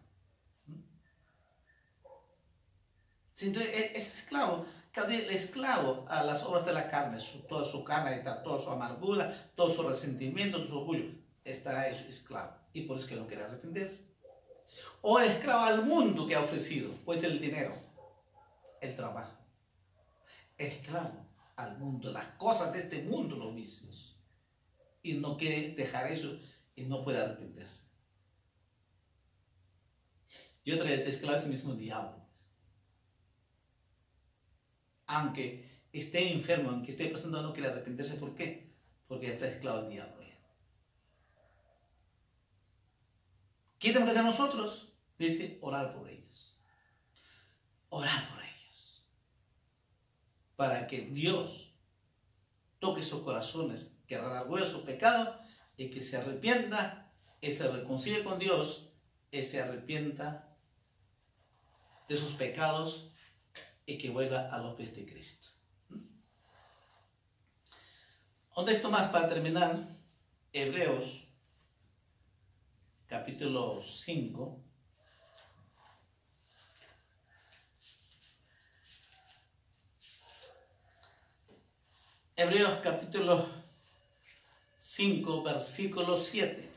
Entonces, 3.41 3.75
e-, 3.75 3.99
es 3.99 4.19
esclavo 4.19 4.67
el 4.95 5.31
esclavo 5.31 6.07
a 6.09 6.23
las 6.23 6.45
obras 6.45 6.65
de 6.65 6.75
la 6.75 6.89
carne, 6.89 7.19
toda 7.49 7.65
su 7.65 7.83
carne, 7.83 8.23
toda 8.45 8.61
su 8.61 8.71
amargura, 8.71 9.51
todo 9.57 9.75
su 9.75 9.83
resentimiento, 9.83 10.63
su 10.63 10.79
orgullo, 10.79 11.11
está 11.45 11.91
hecho 11.91 12.07
esclavo. 12.09 12.53
Y 12.73 12.83
por 12.83 12.99
eso 12.99 13.09
que 13.09 13.17
no 13.17 13.27
quiere 13.27 13.43
arrepentirse. 13.43 14.05
O 15.03 15.19
esclavo 15.19 15.65
al 15.65 15.85
mundo 15.85 16.25
que 16.25 16.37
ha 16.37 16.41
ofrecido, 16.41 16.93
pues 17.05 17.25
el 17.25 17.41
dinero, 17.41 17.75
el 18.81 18.95
trabajo. 18.95 19.37
Esclavo 20.57 21.26
al 21.57 21.79
mundo, 21.79 22.13
las 22.13 22.29
cosas 22.39 22.73
de 22.73 22.81
este 22.81 23.03
mundo, 23.03 23.37
los 23.37 23.55
vicios. 23.55 24.19
Y 25.03 25.15
no 25.15 25.37
quiere 25.37 25.75
dejar 25.75 26.11
eso 26.13 26.39
y 26.75 26.85
no 26.85 27.03
puede 27.03 27.19
arrepentirse. 27.19 27.85
Y 30.65 30.73
otra 30.73 30.91
vez, 30.91 31.07
esclavo 31.07 31.39
es 31.39 31.47
mismo 31.47 31.75
diablo 31.75 32.27
aunque 35.07 35.65
esté 35.93 36.33
enfermo, 36.33 36.71
aunque 36.71 36.91
esté 36.91 37.09
pasando, 37.09 37.43
no 37.43 37.53
quiere 37.53 37.71
arrepentirse. 37.71 38.15
¿Por 38.15 38.35
qué? 38.35 38.75
Porque 39.07 39.33
está 39.33 39.49
esclavo 39.49 39.83
del 39.83 39.91
diablo. 39.91 40.17
¿Qué 43.79 43.89
tenemos 43.89 44.09
que 44.09 44.19
hacer 44.19 44.25
nosotros? 44.25 44.93
Dice, 45.19 45.59
orar 45.61 45.95
por 45.95 46.09
ellos. 46.09 46.59
Orar. 47.91 48.36
Para 50.57 50.87
que 50.87 51.03
Dios 51.03 51.75
toque 52.79 53.03
sus 53.03 53.23
corazones, 53.23 53.95
que 54.07 54.19
redargüe 54.19 54.65
su 54.65 54.85
pecado 54.85 55.39
y 55.77 55.91
que 55.91 56.01
se 56.01 56.17
arrepienta 56.17 57.13
y 57.41 57.53
se 57.53 57.69
reconcilie 57.69 58.25
con 58.25 58.39
Dios 58.39 58.91
y 59.31 59.43
se 59.43 59.61
arrepienta 59.61 60.57
de 62.09 62.17
sus 62.17 62.33
pecados 62.35 63.11
y 63.85 63.99
que 63.99 64.11
vuelva 64.11 64.49
a 64.49 64.59
los 64.59 64.75
pies 64.75 64.95
de 64.95 65.07
Cristo. 65.07 65.49
¿Dónde 68.55 68.73
esto 68.73 68.91
más 68.91 69.11
para 69.11 69.29
terminar? 69.29 69.87
Hebreos 70.53 71.27
capítulo 73.07 73.81
5. 73.81 74.66
Hebreos 82.39 82.81
capítulo 82.83 83.49
5, 84.77 85.43
versículo 85.43 86.19
7. 86.19 86.69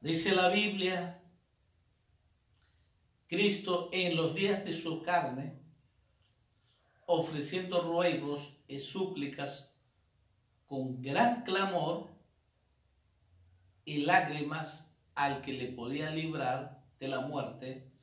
Dice 0.00 0.34
la 0.34 0.48
Biblia, 0.48 1.20
Cristo 3.26 3.90
en 3.92 4.16
los 4.16 4.34
días 4.34 4.64
de 4.64 4.72
su 4.72 5.02
carne, 5.02 5.58
ofreciendo 7.04 7.82
ruegos 7.82 8.64
y 8.68 8.78
súplicas 8.78 9.76
con 10.66 11.02
gran 11.02 11.42
clamor 11.42 12.08
y 13.84 13.98
lágrimas 14.06 14.96
al 15.14 15.42
que 15.42 15.52
le 15.52 15.72
podía 15.72 16.08
librar 16.08 16.82
de 16.98 17.08
la 17.08 17.20
muerte, 17.20 17.93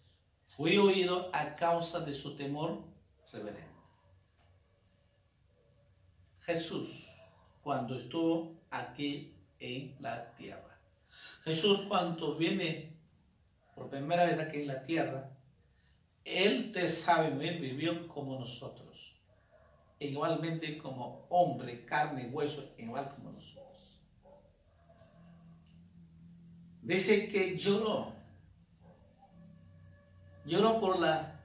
fue 0.61 0.77
oído 0.77 1.31
a 1.33 1.55
causa 1.55 2.01
de 2.01 2.13
su 2.13 2.35
temor 2.35 2.83
reverente. 3.31 3.65
Jesús, 6.41 7.07
cuando 7.63 7.95
estuvo 7.95 8.61
aquí 8.69 9.33
en 9.59 9.95
la 9.99 10.35
tierra, 10.35 10.79
Jesús 11.45 11.81
cuando 11.87 12.35
viene 12.35 12.95
por 13.73 13.89
primera 13.89 14.25
vez 14.25 14.39
aquí 14.39 14.59
en 14.59 14.67
la 14.67 14.83
tierra, 14.83 15.31
Él 16.25 16.71
te 16.71 16.89
sabe 16.89 17.31
bien, 17.31 17.59
vivió 17.59 18.07
como 18.07 18.37
nosotros. 18.37 19.15
Igualmente 19.97 20.77
como 20.77 21.25
hombre, 21.29 21.85
carne 21.85 22.27
y 22.27 22.35
hueso, 22.35 22.75
igual 22.77 23.09
como 23.09 23.31
nosotros. 23.31 23.99
Dice 26.83 27.27
que 27.29 27.57
lloró. 27.57 28.20
Lloró 30.45 30.79
por, 30.79 30.99
la, 30.99 31.39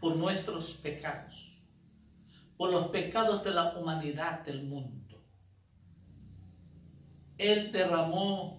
por 0.00 0.16
nuestros 0.16 0.74
pecados. 0.74 1.52
Por 2.56 2.70
los 2.70 2.88
pecados 2.88 3.44
de 3.44 3.52
la 3.52 3.76
humanidad 3.76 4.40
del 4.40 4.64
mundo. 4.64 5.22
Él 7.36 7.70
derramó 7.70 8.58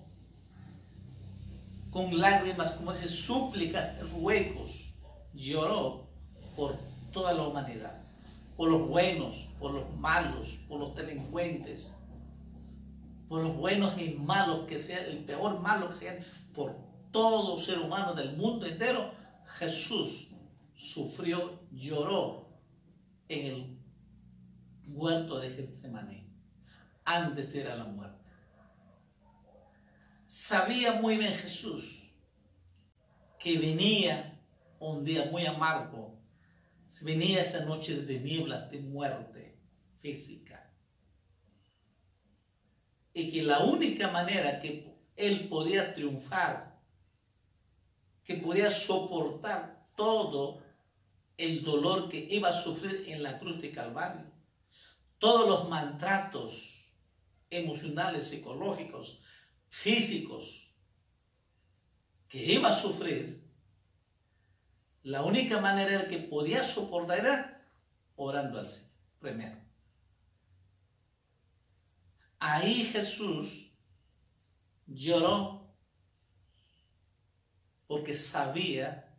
con 1.91 2.18
lágrimas, 2.18 2.72
como 2.72 2.93
dice, 2.93 3.08
súplicas, 3.08 4.00
ruegos, 4.12 4.93
lloró 5.34 6.08
por 6.56 6.78
toda 7.12 7.34
la 7.34 7.43
humanidad, 7.43 8.02
por 8.56 8.70
los 8.70 8.88
buenos, 8.88 9.50
por 9.60 9.74
los 9.74 9.93
malos, 9.95 10.60
por 10.68 10.80
los 10.80 10.95
delincuentes, 10.95 11.93
por 13.28 13.41
los 13.41 13.58
buenos 13.58 14.00
y 14.00 14.12
malos 14.12 14.68
que 14.68 14.80
sean, 14.80 15.06
el 15.06 15.26
peor 15.26 15.60
malo 15.60 15.89
que 15.89 15.95
sean, 15.95 16.18
por 16.54 16.76
todo 17.12 17.58
ser 17.58 17.80
humano 17.80 18.14
del 18.14 18.36
mundo 18.38 18.66
entero, 18.66 19.12
Jesús 19.58 20.30
sufrió, 20.74 21.60
lloró 21.72 22.50
en 23.28 23.45
el 23.45 23.80
huerto 24.88 25.39
de 25.39 25.50
Getsemaní 25.52 26.28
antes 27.06 27.52
de 27.52 27.60
ir 27.60 27.68
a 27.68 27.76
la 27.76 27.86
muerte. 27.86 28.20
Sabía 30.26 30.93
muy 30.93 31.18
bien 31.18 31.34
Jesús 31.34 32.14
que 33.39 33.58
venía 33.58 34.39
un 34.80 35.04
día 35.04 35.26
muy 35.26 35.45
amargo, 35.45 36.20
venía 37.02 37.41
esa 37.41 37.66
noche 37.66 38.02
de 38.02 38.20
nieblas, 38.20 38.70
de 38.70 38.80
muerte 38.80 39.58
física. 39.97 40.72
Y 43.14 43.32
que 43.32 43.43
la 43.43 43.60
única 43.60 44.12
manera 44.12 44.60
que 44.60 44.95
él 45.16 45.50
podía 45.50 45.93
triunfar, 45.93 46.68
que 48.30 48.36
podía 48.36 48.70
soportar 48.70 49.88
todo 49.96 50.62
el 51.36 51.64
dolor 51.64 52.10
que 52.10 52.28
iba 52.30 52.50
a 52.50 52.54
sufrir 52.54 53.06
en 53.08 53.24
la 53.24 53.40
cruz 53.40 53.60
de 53.60 53.72
Calvario, 53.72 54.32
todos 55.18 55.50
los 55.50 55.68
maltratos 55.68 56.86
emocionales, 57.50 58.28
psicológicos, 58.28 59.24
físicos 59.68 60.72
que 62.28 62.38
iba 62.54 62.70
a 62.70 62.76
sufrir, 62.76 63.44
la 65.02 65.24
única 65.24 65.60
manera 65.60 66.08
que 66.08 66.20
podía 66.20 66.64
soportar 66.64 67.18
era 67.18 67.68
orando 68.16 68.60
al 68.60 68.68
Señor, 68.68 68.92
primero. 69.18 69.58
Ahí 72.38 72.84
Jesús 72.84 73.72
lloró 74.86 75.59
porque 77.90 78.14
sabía 78.14 79.12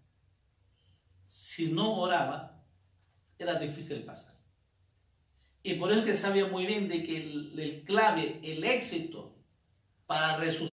si 1.26 1.72
no 1.72 2.02
oraba 2.02 2.62
era 3.36 3.56
difícil 3.56 4.04
pasar. 4.04 4.38
Y 5.64 5.74
por 5.74 5.90
eso 5.90 6.04
que 6.04 6.14
sabía 6.14 6.46
muy 6.46 6.66
bien 6.66 6.86
de 6.86 7.02
que 7.02 7.16
el, 7.16 7.82
clave, 7.84 8.38
el 8.44 8.62
éxito 8.62 9.34
para 10.06 10.36
resucitar, 10.36 10.70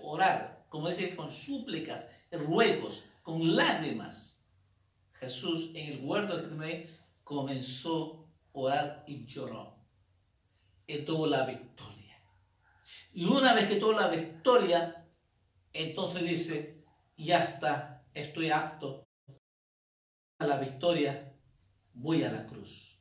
orar, 0.00 0.64
como 0.70 0.88
dice, 0.88 1.14
con 1.14 1.30
súplicas, 1.30 2.08
ruegos, 2.32 3.04
con 3.22 3.54
lágrimas. 3.54 4.42
Jesús 5.12 5.72
en 5.74 5.92
el 5.92 6.00
huerto 6.02 6.34
de 6.34 6.44
Getsemaní 6.44 6.86
comenzó 7.24 8.26
a 8.54 8.58
orar 8.58 9.04
y 9.06 9.26
lloró. 9.26 9.76
Y 10.86 11.00
tuvo 11.00 11.26
la 11.26 11.44
victoria. 11.44 12.18
Y 13.12 13.26
una 13.26 13.52
vez 13.52 13.68
que 13.68 13.76
tuvo 13.76 13.92
la 13.92 14.08
victoria, 14.08 14.97
entonces 15.72 16.22
dice, 16.22 16.84
ya 17.16 17.42
está, 17.42 18.06
estoy 18.14 18.50
apto 18.50 19.06
a 20.38 20.46
la 20.46 20.58
victoria, 20.58 21.34
voy 21.92 22.22
a 22.22 22.32
la 22.32 22.46
cruz. 22.46 22.98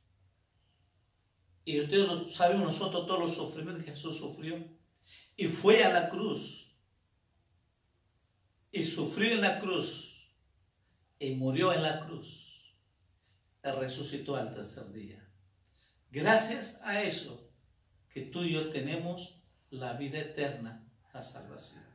Y 1.67 1.81
ustedes 1.81 2.07
lo 2.07 2.29
sabemos 2.29 2.65
nosotros 2.65 3.05
todos 3.07 3.19
los 3.19 3.35
sufrimientos 3.35 3.83
que 3.83 3.91
Jesús 3.91 4.17
sufrió. 4.17 4.65
Y 5.35 5.47
fue 5.47 5.83
a 5.83 5.91
la 5.91 6.09
cruz. 6.09 6.73
Y 8.71 8.83
sufrió 8.83 9.33
en 9.33 9.41
la 9.41 9.59
cruz. 9.59 10.31
Y 11.19 11.35
murió 11.35 11.73
en 11.73 11.83
la 11.83 12.05
cruz. 12.05 12.73
Y 13.63 13.69
resucitó 13.69 14.37
al 14.37 14.53
tercer 14.53 14.91
día. 14.93 15.29
Gracias 16.09 16.79
a 16.83 17.03
eso 17.03 17.51
que 18.09 18.21
tú 18.21 18.43
y 18.43 18.53
yo 18.53 18.69
tenemos 18.69 19.43
la 19.69 19.93
vida 19.93 20.19
eterna, 20.19 20.89
la 21.13 21.21
salvación. 21.21 21.86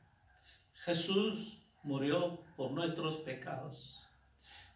Jesús 0.84 1.62
murió 1.84 2.42
por 2.56 2.72
nuestros 2.72 3.18
pecados. 3.18 4.02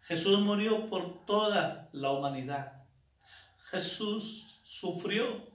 Jesús 0.02 0.38
murió 0.38 0.88
por 0.88 1.24
toda 1.24 1.88
la 1.90 2.12
humanidad. 2.12 2.84
Jesús 3.70 4.60
sufrió 4.62 5.50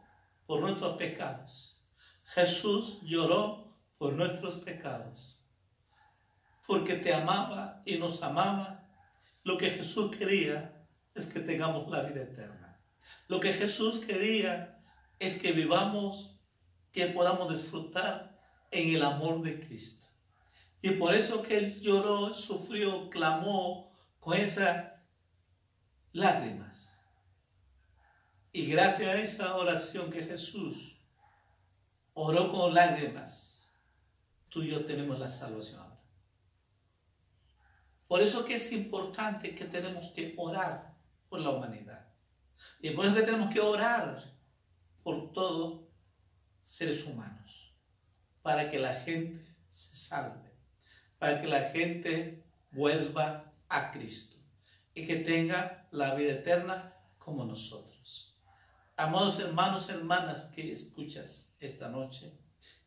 por 0.45 0.59
nuestros 0.59 0.97
pecados. 0.97 1.81
Jesús 2.25 2.99
lloró 3.03 3.77
por 3.97 4.11
nuestros 4.11 4.55
pecados. 4.55 5.39
Porque 6.67 6.95
te 6.95 7.13
amaba 7.13 7.81
y 7.85 7.97
nos 7.97 8.21
amaba. 8.21 8.89
Lo 9.43 9.57
que 9.57 9.69
Jesús 9.69 10.13
quería 10.17 10.85
es 11.15 11.27
que 11.27 11.39
tengamos 11.39 11.89
la 11.89 12.01
vida 12.01 12.23
eterna. 12.23 12.77
Lo 13.29 13.39
que 13.39 13.53
Jesús 13.53 13.99
quería 13.99 14.83
es 15.17 15.37
que 15.37 15.53
vivamos, 15.53 16.37
que 16.91 17.05
podamos 17.07 17.49
disfrutar 17.49 18.37
en 18.69 18.93
el 18.93 19.03
amor 19.03 19.41
de 19.43 19.65
Cristo. 19.65 20.00
Y 20.81 20.91
por 20.91 21.13
eso 21.13 21.43
que 21.43 21.57
Él 21.57 21.79
lloró, 21.79 22.33
sufrió, 22.33 23.09
clamó 23.09 23.91
con 24.19 24.37
esas 24.37 24.93
lágrimas. 26.11 26.89
Y 28.51 28.65
gracias 28.65 29.09
a 29.09 29.21
esa 29.21 29.55
oración 29.55 30.09
que 30.09 30.23
Jesús 30.23 30.99
oró 32.13 32.51
con 32.51 32.73
lágrimas, 32.73 33.71
tú 34.49 34.63
y 34.63 34.71
yo 34.71 34.83
tenemos 34.83 35.17
la 35.17 35.29
salvación 35.29 35.87
Por 38.07 38.21
eso 38.21 38.43
que 38.43 38.55
es 38.55 38.71
importante 38.73 39.55
que 39.55 39.65
tenemos 39.65 40.09
que 40.09 40.33
orar 40.37 40.97
por 41.29 41.39
la 41.39 41.51
humanidad. 41.51 42.07
Y 42.81 42.89
por 42.91 43.05
eso 43.05 43.15
que 43.15 43.21
tenemos 43.21 43.53
que 43.53 43.61
orar 43.61 44.35
por 45.03 45.31
todos 45.31 45.87
seres 46.61 47.05
humanos, 47.05 47.73
para 48.41 48.69
que 48.69 48.79
la 48.79 48.93
gente 48.93 49.55
se 49.69 49.95
salve, 49.95 50.50
para 51.21 51.39
que 51.39 51.47
la 51.47 51.69
gente 51.69 52.43
vuelva 52.71 53.53
a 53.69 53.91
Cristo 53.91 54.37
y 54.95 55.05
que 55.05 55.17
tenga 55.17 55.87
la 55.91 56.15
vida 56.15 56.31
eterna 56.31 56.95
como 57.19 57.45
nosotros. 57.45 58.35
Amados 58.97 59.39
hermanos, 59.39 59.87
hermanas 59.89 60.45
que 60.45 60.71
escuchas 60.71 61.53
esta 61.59 61.89
noche, 61.89 62.33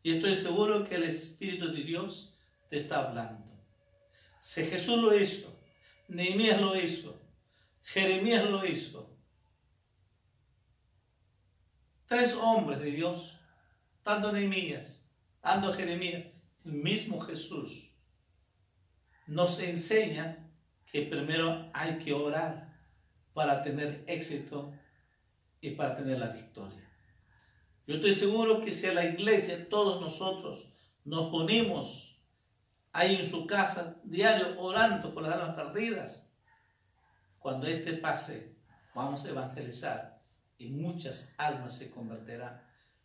y 0.02 0.16
estoy 0.16 0.34
seguro 0.34 0.82
que 0.82 0.96
el 0.96 1.04
Espíritu 1.04 1.70
de 1.72 1.84
Dios 1.84 2.34
te 2.70 2.78
está 2.78 3.06
hablando. 3.06 3.52
Si 4.40 4.64
Jesús 4.64 5.00
lo 5.00 5.16
hizo, 5.16 5.56
Nehemías 6.08 6.60
lo 6.60 6.76
hizo, 6.76 7.22
Jeremías 7.82 8.50
lo 8.50 8.66
hizo. 8.66 9.16
Tres 12.06 12.34
hombres 12.34 12.80
de 12.80 12.90
Dios, 12.90 13.38
tanto 14.02 14.32
Nehemías, 14.32 15.08
tanto 15.40 15.72
Jeremías, 15.72 16.24
el 16.64 16.72
mismo 16.72 17.20
Jesús, 17.20 17.93
nos 19.26 19.58
enseña 19.60 20.50
que 20.86 21.02
primero 21.02 21.70
hay 21.72 21.98
que 21.98 22.12
orar 22.12 22.78
para 23.32 23.62
tener 23.62 24.04
éxito 24.06 24.72
y 25.60 25.70
para 25.70 25.96
tener 25.96 26.18
la 26.18 26.28
victoria. 26.28 26.88
Yo 27.86 27.96
estoy 27.96 28.12
seguro 28.12 28.60
que 28.60 28.72
si 28.72 28.86
a 28.86 28.94
la 28.94 29.04
iglesia 29.04 29.68
todos 29.68 30.00
nosotros 30.00 30.72
nos 31.04 31.32
unimos 31.32 32.18
ahí 32.92 33.16
en 33.16 33.26
su 33.26 33.46
casa 33.46 34.00
diario 34.04 34.58
orando 34.58 35.12
por 35.12 35.22
las 35.22 35.34
almas 35.34 35.56
perdidas, 35.56 36.30
cuando 37.38 37.66
este 37.66 37.94
pase 37.94 38.56
vamos 38.94 39.24
a 39.24 39.30
evangelizar 39.30 40.22
y 40.56 40.68
muchas 40.68 41.34
almas 41.36 41.76
se 41.76 41.90
convertirán 41.90 42.62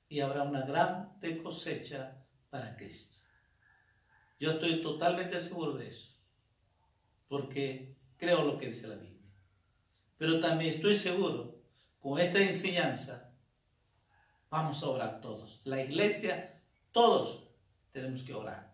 y 0.07 0.21
habrá 0.21 0.43
una 0.43 0.61
gran 0.61 1.19
cosecha 1.43 2.23
para 2.49 2.75
Cristo. 2.77 3.17
Yo 4.39 4.51
estoy 4.51 4.81
totalmente 4.81 5.37
seguro 5.39 5.73
de 5.73 5.89
eso, 5.89 6.15
porque 7.27 7.97
creo 8.17 8.43
lo 8.45 8.57
que 8.57 8.67
dice 8.67 8.87
la 8.87 8.95
Biblia. 8.95 9.29
Pero 10.17 10.39
también 10.39 10.73
estoy 10.73 10.95
seguro 10.95 11.61
con 11.99 12.19
esta 12.19 12.39
enseñanza, 12.39 13.33
vamos 14.49 14.81
a 14.81 14.87
orar 14.87 15.19
todos. 15.19 15.59
La 15.65 15.81
iglesia, 15.81 16.61
todos 16.93 17.49
tenemos 17.91 18.23
que 18.23 18.33
orar. 18.33 18.73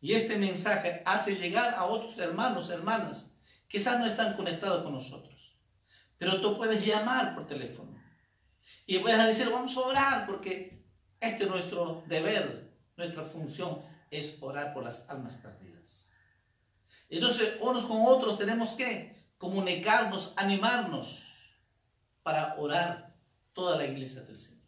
Y 0.00 0.12
este 0.12 0.36
mensaje 0.36 1.02
hace 1.06 1.36
llegar 1.36 1.74
a 1.74 1.86
otros 1.86 2.18
hermanos, 2.18 2.68
hermanas, 2.68 3.38
quizás 3.68 3.98
no 3.98 4.06
están 4.06 4.34
conectados 4.36 4.82
con 4.82 4.92
nosotros. 4.92 5.56
Pero 6.18 6.42
tú 6.42 6.56
puedes 6.56 6.84
llamar 6.84 7.34
por 7.34 7.46
teléfono. 7.46 7.98
Y 8.84 8.98
puedes 8.98 9.24
decir, 9.26 9.50
vamos 9.50 9.76
a 9.76 9.80
orar, 9.80 10.26
porque 10.26 10.84
este 11.20 11.44
es 11.44 11.50
nuestro 11.50 12.04
deber, 12.06 12.74
nuestra 12.96 13.22
función 13.22 13.95
es 14.10 14.38
orar 14.42 14.72
por 14.72 14.84
las 14.84 15.08
almas 15.08 15.34
perdidas. 15.34 16.10
Entonces, 17.08 17.54
unos 17.60 17.84
con 17.84 18.02
otros 18.04 18.38
tenemos 18.38 18.74
que 18.74 19.16
comunicarnos, 19.38 20.32
animarnos 20.36 21.22
para 22.22 22.54
orar 22.56 23.14
toda 23.52 23.76
la 23.76 23.86
iglesia 23.86 24.22
del 24.22 24.36
Señor. 24.36 24.66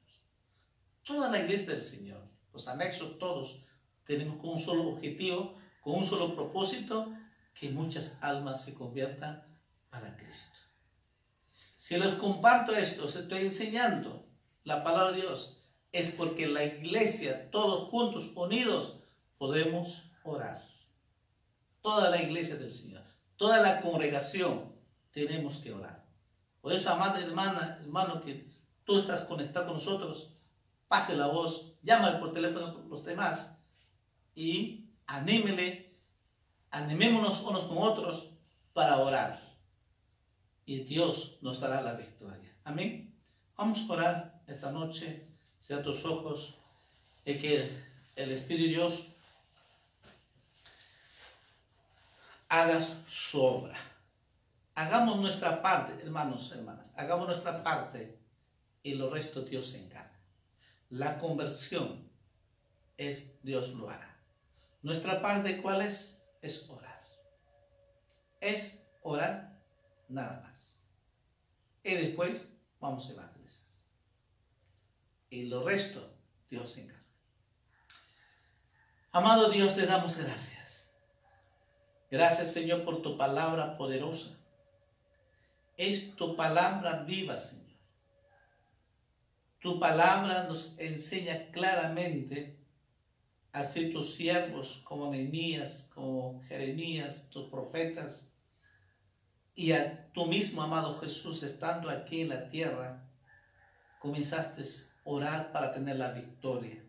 Toda 1.02 1.30
la 1.30 1.40
iglesia 1.40 1.68
del 1.68 1.82
Señor, 1.82 2.22
los 2.52 2.68
anexos 2.68 3.18
todos, 3.18 3.60
tenemos 4.04 4.38
con 4.40 4.50
un 4.50 4.58
solo 4.58 4.88
objetivo, 4.88 5.56
con 5.80 5.96
un 5.96 6.04
solo 6.04 6.34
propósito, 6.34 7.12
que 7.54 7.70
muchas 7.70 8.18
almas 8.20 8.64
se 8.64 8.74
conviertan 8.74 9.42
para 9.90 10.16
Cristo. 10.16 10.58
Si 11.76 11.96
les 11.96 12.14
comparto 12.14 12.74
esto, 12.74 13.06
os 13.06 13.16
estoy 13.16 13.42
enseñando 13.42 14.26
la 14.64 14.82
palabra 14.82 15.12
de 15.12 15.22
Dios, 15.22 15.60
es 15.92 16.10
porque 16.10 16.46
la 16.46 16.64
iglesia, 16.64 17.50
todos 17.50 17.88
juntos, 17.88 18.32
unidos, 18.34 18.98
podemos 19.38 20.10
orar. 20.24 20.62
Toda 21.80 22.10
la 22.10 22.20
iglesia 22.20 22.56
del 22.56 22.70
Señor, 22.70 23.04
toda 23.36 23.60
la 23.60 23.80
congregación, 23.80 24.72
tenemos 25.12 25.58
que 25.58 25.72
orar. 25.72 26.04
Por 26.60 26.72
eso, 26.72 26.90
amada 26.90 27.20
hermana, 27.20 27.78
hermano, 27.80 28.20
que 28.20 28.48
tú 28.84 28.98
estás 28.98 29.22
conectado 29.22 29.66
con 29.66 29.74
nosotros, 29.74 30.34
pase 30.88 31.16
la 31.16 31.28
voz, 31.28 31.74
llámale 31.82 32.18
por 32.18 32.32
teléfono 32.32 32.66
a 32.66 32.88
los 32.88 33.04
demás 33.04 33.58
y 34.34 34.90
anímele, 35.06 35.96
animémonos 36.70 37.40
unos 37.42 37.64
con 37.64 37.78
otros 37.78 38.30
para 38.72 38.98
orar. 38.98 39.40
Y 40.66 40.80
Dios 40.80 41.38
nos 41.40 41.60
dará 41.60 41.80
la 41.80 41.94
victoria. 41.94 42.54
Amén. 42.64 43.14
Vamos 43.56 43.80
a 43.88 43.92
orar 43.92 44.42
esta 44.46 44.70
noche, 44.70 45.26
sea 45.58 45.82
tus 45.82 46.04
ojos, 46.04 46.54
y 47.24 47.38
que 47.38 47.70
el 48.16 48.30
Espíritu 48.30 48.68
Dios 48.68 49.14
haga 52.48 52.80
su 53.06 53.42
obra. 53.42 53.76
hagamos 54.74 55.18
nuestra 55.18 55.60
parte, 55.60 55.92
hermanos, 56.02 56.52
hermanas, 56.52 56.92
hagamos 56.96 57.26
nuestra 57.26 57.62
parte 57.62 58.16
y 58.82 58.94
lo 58.94 59.10
resto 59.10 59.42
Dios 59.42 59.70
se 59.70 59.84
encarga. 59.84 60.18
La 60.90 61.18
conversión 61.18 62.08
es 62.96 63.42
Dios 63.42 63.74
lo 63.74 63.90
hará. 63.90 64.16
Nuestra 64.82 65.20
parte, 65.20 65.60
¿cuál 65.60 65.82
es? 65.82 66.16
Es 66.40 66.70
orar. 66.70 67.02
Es 68.40 68.80
orar 69.02 69.60
nada 70.08 70.40
más. 70.40 70.80
Y 71.82 71.94
después 71.94 72.46
vamos 72.80 73.08
a 73.08 73.12
evangelizar. 73.12 73.66
Y 75.28 75.46
lo 75.46 75.62
resto, 75.64 76.08
Dios 76.48 76.70
se 76.70 76.82
encarga. 76.82 77.02
Amado 79.10 79.50
Dios, 79.50 79.74
te 79.74 79.84
damos 79.84 80.16
gracias. 80.16 80.57
Gracias, 82.10 82.52
Señor, 82.52 82.84
por 82.84 83.02
tu 83.02 83.16
palabra 83.16 83.76
poderosa. 83.76 84.38
Es 85.76 86.16
tu 86.16 86.36
palabra 86.36 87.04
viva, 87.04 87.36
Señor. 87.36 87.66
Tu 89.60 89.78
palabra 89.78 90.44
nos 90.44 90.78
enseña 90.78 91.50
claramente 91.50 92.58
Así 93.52 93.92
tus 93.92 94.14
siervos 94.14 94.82
como 94.84 95.10
Nehemías, 95.10 95.90
como 95.94 96.42
Jeremías, 96.48 97.28
tus 97.30 97.50
profetas, 97.50 98.32
y 99.54 99.72
a 99.72 100.12
tu 100.12 100.26
mismo 100.26 100.62
amado 100.62 100.94
Jesús 101.00 101.42
estando 101.42 101.88
aquí 101.88 102.20
en 102.20 102.28
la 102.28 102.46
tierra, 102.46 103.08
comenzaste 103.98 104.62
a 104.62 104.64
orar 105.02 105.50
para 105.50 105.72
tener 105.72 105.96
la 105.96 106.12
victoria. 106.12 106.84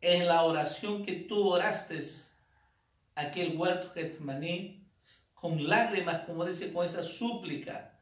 En 0.00 0.26
la 0.26 0.42
oración 0.42 1.04
que 1.04 1.14
tú 1.14 1.48
oraste, 1.48 2.00
aquel 3.14 3.56
huerto 3.56 3.90
Getsmaní, 3.90 4.88
con 5.34 5.68
lágrimas, 5.68 6.22
como 6.22 6.44
dice, 6.44 6.72
con 6.72 6.86
esa 6.86 7.02
súplica, 7.02 7.98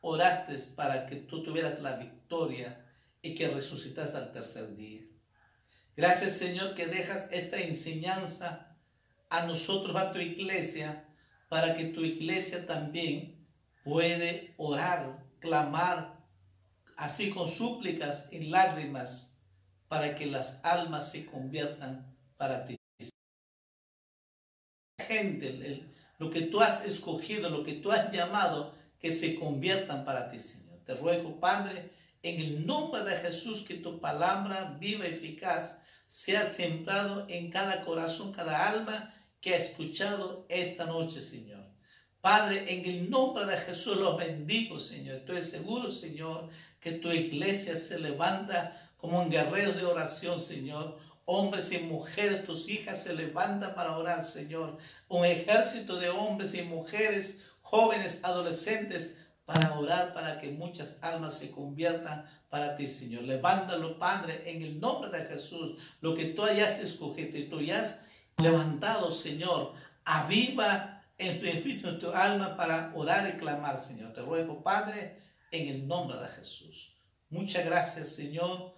oraste 0.00 0.56
para 0.74 1.06
que 1.06 1.16
tú 1.16 1.42
tuvieras 1.42 1.80
la 1.80 1.96
victoria 1.96 2.84
y 3.22 3.34
que 3.34 3.48
resucitas 3.48 4.14
al 4.14 4.32
tercer 4.32 4.74
día. 4.74 5.02
Gracias 5.96 6.32
Señor 6.32 6.74
que 6.74 6.86
dejas 6.86 7.28
esta 7.30 7.58
enseñanza 7.58 8.76
a 9.30 9.46
nosotros, 9.46 9.94
a 9.96 10.12
tu 10.12 10.18
iglesia, 10.18 11.06
para 11.48 11.76
que 11.76 11.84
tu 11.84 12.02
iglesia 12.02 12.66
también 12.66 13.46
puede 13.84 14.54
orar, 14.56 15.24
clamar, 15.38 16.18
así 16.96 17.30
con 17.30 17.46
súplicas 17.46 18.28
y 18.32 18.40
lágrimas, 18.50 19.38
para 19.88 20.14
que 20.14 20.26
las 20.26 20.60
almas 20.64 21.10
se 21.10 21.26
conviertan 21.26 22.16
para 22.36 22.64
ti. 22.64 22.81
Gente, 25.06 25.84
lo 26.18 26.30
que 26.30 26.42
tú 26.42 26.60
has 26.60 26.84
escogido, 26.84 27.50
lo 27.50 27.62
que 27.62 27.74
tú 27.74 27.90
has 27.90 28.12
llamado, 28.12 28.72
que 28.98 29.10
se 29.10 29.34
conviertan 29.34 30.04
para 30.04 30.30
ti, 30.30 30.38
Señor. 30.38 30.78
Te 30.84 30.94
ruego, 30.94 31.40
Padre, 31.40 31.90
en 32.22 32.40
el 32.40 32.66
nombre 32.66 33.02
de 33.02 33.16
Jesús, 33.16 33.62
que 33.62 33.74
tu 33.74 34.00
palabra 34.00 34.76
viva 34.78 35.06
y 35.06 35.12
eficaz 35.12 35.78
sea 36.06 36.44
sembrado 36.44 37.26
en 37.28 37.50
cada 37.50 37.82
corazón, 37.82 38.32
cada 38.32 38.68
alma 38.68 39.14
que 39.40 39.54
ha 39.54 39.56
escuchado 39.56 40.46
esta 40.48 40.86
noche, 40.86 41.20
Señor. 41.20 41.62
Padre, 42.20 42.72
en 42.72 42.84
el 42.84 43.10
nombre 43.10 43.44
de 43.46 43.56
Jesús 43.56 43.96
los 43.96 44.16
bendigo, 44.16 44.78
Señor. 44.78 45.16
Estoy 45.16 45.42
seguro, 45.42 45.90
Señor, 45.90 46.48
que 46.78 46.92
tu 46.92 47.10
iglesia 47.10 47.74
se 47.74 47.98
levanta 47.98 48.92
como 48.96 49.20
un 49.20 49.28
guerrero 49.28 49.72
de 49.72 49.84
oración, 49.84 50.38
Señor. 50.38 50.96
Hombres 51.24 51.70
y 51.72 51.78
mujeres, 51.78 52.44
tus 52.44 52.68
hijas 52.68 53.02
se 53.02 53.14
levantan 53.14 53.74
para 53.74 53.96
orar, 53.96 54.24
Señor. 54.24 54.78
Un 55.08 55.24
ejército 55.24 55.96
de 55.96 56.10
hombres 56.10 56.54
y 56.54 56.62
mujeres, 56.62 57.42
jóvenes, 57.62 58.20
adolescentes, 58.22 59.16
para 59.44 59.78
orar 59.78 60.14
para 60.14 60.38
que 60.38 60.50
muchas 60.50 60.98
almas 61.02 61.38
se 61.38 61.50
conviertan 61.50 62.24
para 62.48 62.76
ti, 62.76 62.86
Señor. 62.86 63.24
Levántalo, 63.24 63.98
Padre, 63.98 64.42
en 64.46 64.62
el 64.62 64.80
nombre 64.80 65.10
de 65.10 65.26
Jesús. 65.26 65.80
Lo 66.00 66.14
que 66.14 66.26
tú 66.26 66.44
hayas 66.44 66.78
escogido 66.78 67.36
y 67.38 67.48
tú 67.48 67.58
hayas 67.58 68.00
levantado, 68.38 69.10
Señor, 69.10 69.74
aviva 70.04 71.02
en 71.18 71.38
su 71.38 71.46
espíritu, 71.46 71.88
en 71.88 71.98
tu 71.98 72.10
alma, 72.10 72.54
para 72.54 72.92
orar 72.94 73.28
y 73.28 73.38
clamar, 73.38 73.78
Señor. 73.78 74.12
Te 74.12 74.22
ruego, 74.22 74.62
Padre, 74.62 75.20
en 75.50 75.68
el 75.68 75.86
nombre 75.86 76.18
de 76.18 76.28
Jesús. 76.28 76.96
Muchas 77.30 77.64
gracias, 77.64 78.08
Señor. 78.08 78.74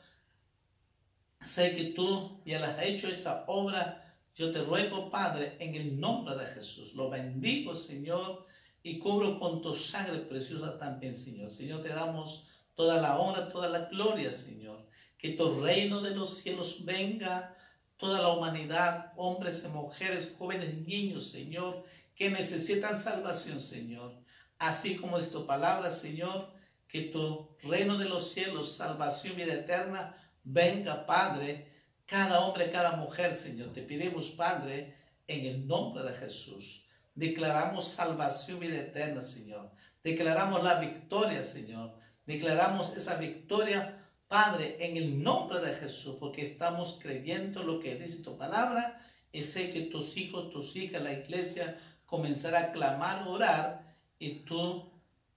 Sé 1.45 1.74
que 1.74 1.84
tú 1.92 2.40
ya 2.45 2.64
has 2.64 2.86
hecho 2.86 3.09
esa 3.09 3.45
obra. 3.47 4.01
Yo 4.34 4.51
te 4.51 4.62
ruego, 4.62 5.11
Padre, 5.11 5.57
en 5.61 5.74
el 5.74 6.01
nombre 6.01 6.36
de 6.36 6.47
Jesús. 6.47 6.95
Lo 6.95 7.11
bendigo, 7.11 7.74
Señor 7.74 8.47
y 8.86 8.99
cubro 8.99 9.38
con 9.40 9.62
tu 9.62 9.72
sangre 9.72 10.18
preciosa 10.18 10.76
también, 10.76 11.14
Señor. 11.14 11.49
Señor, 11.49 11.82
te 11.82 11.88
damos 11.88 12.47
toda 12.74 13.01
la 13.01 13.18
honra, 13.18 13.49
toda 13.49 13.68
la 13.70 13.86
gloria, 13.86 14.30
Señor. 14.30 14.86
Que 15.16 15.30
tu 15.30 15.62
reino 15.62 16.03
de 16.03 16.11
los 16.11 16.36
cielos 16.36 16.84
venga, 16.84 17.57
toda 17.97 18.20
la 18.20 18.28
humanidad, 18.28 19.12
hombres 19.16 19.64
y 19.64 19.68
mujeres, 19.68 20.34
jóvenes, 20.38 20.74
niños, 20.86 21.30
Señor, 21.30 21.82
que 22.14 22.28
necesitan 22.28 23.01
salvación, 23.01 23.59
Señor. 23.59 24.12
Así 24.59 24.97
como 24.97 25.16
es 25.16 25.30
tu 25.30 25.47
palabra, 25.47 25.90
Señor, 25.90 26.53
que 26.86 27.05
tu 27.05 27.57
reino 27.62 27.97
de 27.97 28.05
los 28.05 28.32
cielos, 28.32 28.72
salvación, 28.72 29.36
vida 29.36 29.55
eterna, 29.55 30.14
venga, 30.45 31.07
Padre, 31.07 31.72
cada 32.07 32.40
hombre, 32.40 32.70
cada 32.70 32.97
mujer, 32.97 33.32
Señor. 33.32 33.72
Te 33.72 33.82
pedimos, 33.82 34.30
Padre, 34.30 34.95
en 35.26 35.47
el 35.47 35.66
nombre 35.66 36.05
de 36.05 36.12
Jesús. 36.14 36.86
Declaramos 37.14 37.88
salvación 37.88 38.61
vida 38.61 38.78
eterna, 38.78 39.22
Señor. 39.22 39.70
Declaramos 40.03 40.62
la 40.62 40.78
victoria, 40.80 41.42
Señor. 41.42 41.95
Declaramos 42.26 42.97
esa 42.97 43.16
victoria, 43.16 44.01
Padre, 44.28 44.76
en 44.80 44.97
el 44.97 45.22
nombre 45.22 45.61
de 45.61 45.72
Jesús, 45.72 46.16
porque 46.18 46.42
estamos 46.42 46.99
creyendo 47.01 47.62
lo 47.62 47.80
que 47.80 47.97
dice 47.97 48.18
tu 48.18 48.36
palabra 48.36 48.99
y 49.32 49.42
sé 49.42 49.70
que 49.70 49.82
tus 49.82 50.16
hijos, 50.16 50.51
tus 50.51 50.76
hijas, 50.76 51.03
la 51.03 51.12
iglesia 51.12 51.78
comenzará 52.07 52.61
a 52.61 52.72
clamar, 52.72 53.26
orar 53.28 53.95
y 54.18 54.40
tú 54.40 54.90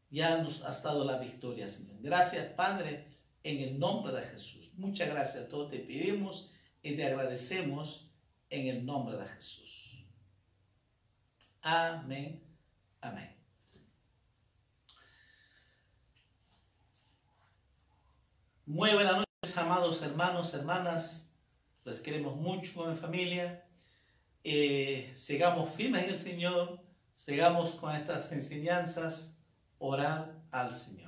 ya 0.10 0.38
nos 0.38 0.64
has 0.64 0.82
dado 0.84 1.04
la 1.04 1.18
victoria, 1.18 1.68
Señor. 1.68 1.98
Gracias, 2.00 2.46
Padre, 2.54 3.07
en 3.48 3.62
el 3.62 3.80
nombre 3.80 4.12
de 4.14 4.24
Jesús. 4.24 4.72
Muchas 4.76 5.08
gracias 5.08 5.46
a 5.46 5.48
todos. 5.48 5.72
Te 5.72 5.80
pedimos 5.80 6.52
y 6.84 6.96
te 6.98 7.06
agradecemos 7.06 8.12
en 8.50 8.68
el 8.68 8.86
nombre 8.86 9.18
de 9.18 9.26
Jesús. 9.26 10.06
Amén. 11.62 12.44
Amén. 13.00 13.34
Muy 18.66 18.92
buenas 18.92 19.16
noches, 19.16 19.58
amados 19.58 20.02
hermanos, 20.02 20.54
hermanas. 20.54 21.32
Les 21.86 22.02
queremos 22.02 22.36
mucho 22.36 22.90
en 22.90 22.98
familia. 22.98 23.66
Eh, 24.44 25.10
sigamos 25.16 25.70
firmes 25.70 26.04
en 26.04 26.10
el 26.10 26.18
Señor. 26.18 26.82
Sigamos 27.14 27.72
con 27.72 27.96
estas 27.96 28.30
enseñanzas. 28.34 29.42
Orar 29.80 30.36
al 30.52 30.74
Señor. 30.74 31.07